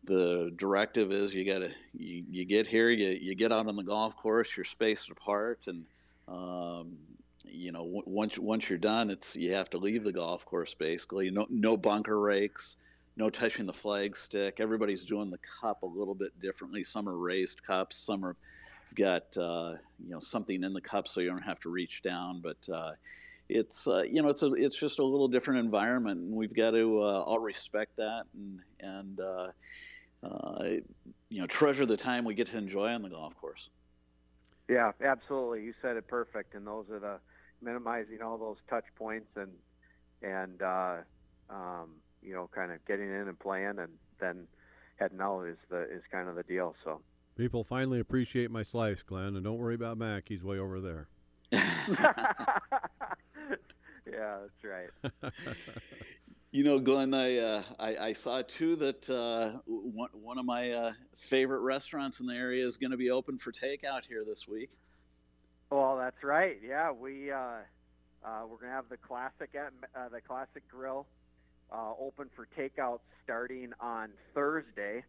[0.04, 3.76] the directive is you got to you, you get here, you you get out on
[3.76, 5.84] the golf course, you're spaced apart, and
[6.28, 6.98] um,
[7.44, 10.74] you know w- once once you're done, it's you have to leave the golf course
[10.74, 11.30] basically.
[11.30, 12.76] No no bunker rakes,
[13.16, 14.58] no touching the flag stick.
[14.60, 16.82] Everybody's doing the cup a little bit differently.
[16.82, 18.36] Some are raised cups, some are
[18.84, 22.02] have got uh, you know something in the cup so you don't have to reach
[22.02, 22.68] down, but.
[22.72, 22.92] Uh,
[23.48, 26.70] it's uh, you know it's a it's just a little different environment, and we've got
[26.70, 29.48] to uh, all respect that and and uh,
[30.22, 30.64] uh,
[31.28, 33.68] you know treasure the time we get to enjoy on the golf course.
[34.68, 35.62] Yeah, absolutely.
[35.62, 37.18] You said it perfect, and those are the
[37.60, 39.52] minimizing all those touch points and
[40.22, 40.96] and uh,
[41.50, 41.90] um,
[42.22, 44.46] you know, kind of getting in and playing, and then
[44.96, 46.74] heading out is the is kind of the deal.
[46.84, 47.00] So
[47.36, 50.28] People finally appreciate my slice, Glenn, and don't worry about Mac.
[50.28, 51.08] He's way over there.
[51.52, 52.12] yeah,
[54.06, 54.90] that's right.
[56.54, 60.70] You know, Glenn, I uh, I, I saw too that uh, one one of my
[60.70, 64.46] uh, favorite restaurants in the area is going to be open for takeout here this
[64.46, 64.70] week.
[65.72, 66.56] Well, that's right.
[66.64, 67.36] Yeah, we uh,
[68.24, 71.08] uh, we're gonna have the classic at uh, the classic grill
[71.74, 75.02] uh, open for takeout starting on Thursday,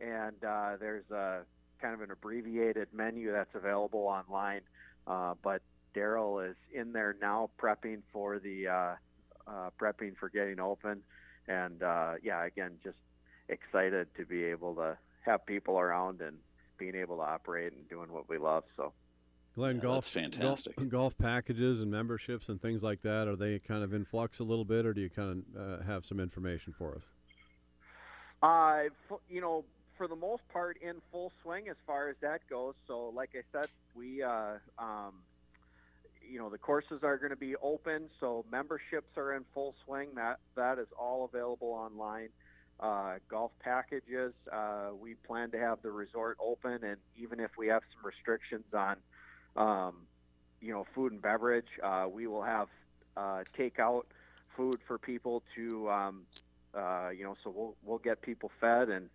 [0.00, 1.42] and uh, there's a
[1.80, 4.62] kind of an abbreviated menu that's available online.
[5.06, 5.62] Uh, but
[5.94, 8.94] Daryl is in there now prepping for the uh,
[9.46, 11.02] uh, prepping for getting open,
[11.48, 12.96] and uh, yeah, again, just
[13.48, 16.38] excited to be able to have people around and
[16.78, 18.64] being able to operate and doing what we love.
[18.76, 18.92] So.
[19.56, 20.76] Glenn, Yeah, golf that's fantastic.
[20.76, 24.38] Golf, golf packages and memberships and things like that are they kind of in flux
[24.38, 27.02] a little bit, or do you kind of uh, have some information for us?
[28.42, 29.64] Uh, you know,
[29.96, 32.74] for the most part, in full swing as far as that goes.
[32.86, 35.14] So, like I said, we, uh, um,
[36.30, 38.10] you know, the courses are going to be open.
[38.20, 40.10] So memberships are in full swing.
[40.16, 42.28] That that is all available online.
[42.78, 44.34] Uh, golf packages.
[44.52, 48.66] Uh, we plan to have the resort open, and even if we have some restrictions
[48.74, 48.96] on,
[49.56, 49.94] um,
[50.60, 52.68] you know, food and beverage, uh, we will have
[53.16, 54.04] uh, takeout
[54.56, 56.26] food for people to um,
[56.76, 59.08] uh, you know, so we'll we'll get people fed and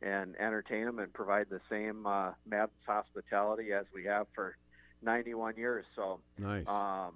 [0.00, 4.56] and entertain them and provide the same uh, Madden's hospitality as we have for
[5.02, 5.84] 91 years.
[5.96, 6.68] So, Nice.
[6.68, 7.14] um,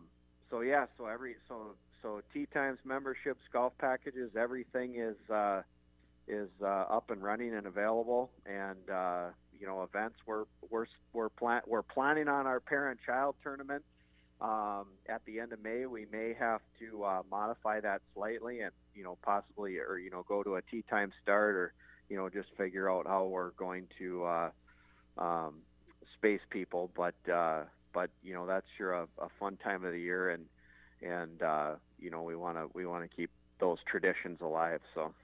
[0.51, 5.63] so yeah, so every so so tee times memberships, golf packages, everything is uh,
[6.27, 8.31] is uh, up and running and available.
[8.45, 9.27] And uh,
[9.63, 13.85] you know, events we're we're we're plan we're planning on our parent child tournament.
[14.41, 18.73] Um, at the end of May, we may have to uh, modify that slightly, and
[18.93, 21.73] you know, possibly, or you know, go to a tee time start, or
[22.09, 24.51] you know, just figure out how we're going to uh,
[25.17, 25.55] um,
[26.19, 26.91] space people.
[26.97, 27.61] But uh,
[27.95, 30.47] but you know, that's sure a, a fun time of the year, and
[31.01, 34.81] and uh, you know, we want to we want to keep those traditions alive.
[34.93, 35.15] So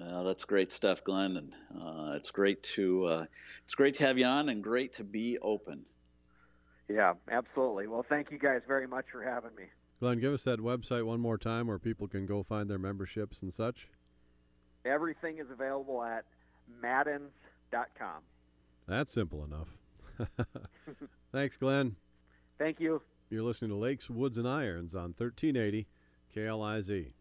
[0.00, 3.24] Uh, that's great stuff, Glenn, and uh, it's great to uh,
[3.64, 5.84] it's great to have you on, and great to be open.
[6.88, 7.88] yeah, absolutely.
[7.88, 9.64] Well, thank you guys very much for having me.
[10.00, 13.42] Glenn, give us that website one more time where people can go find their memberships
[13.42, 13.88] and such.
[14.84, 16.24] Everything is available at
[16.80, 18.22] maddens.com.
[18.86, 19.68] That's simple enough.
[21.32, 21.96] Thanks, Glenn.
[22.58, 23.02] Thank you.
[23.30, 25.86] You're listening to Lakes, Woods, and Irons on 1380
[26.34, 27.12] KLIZ.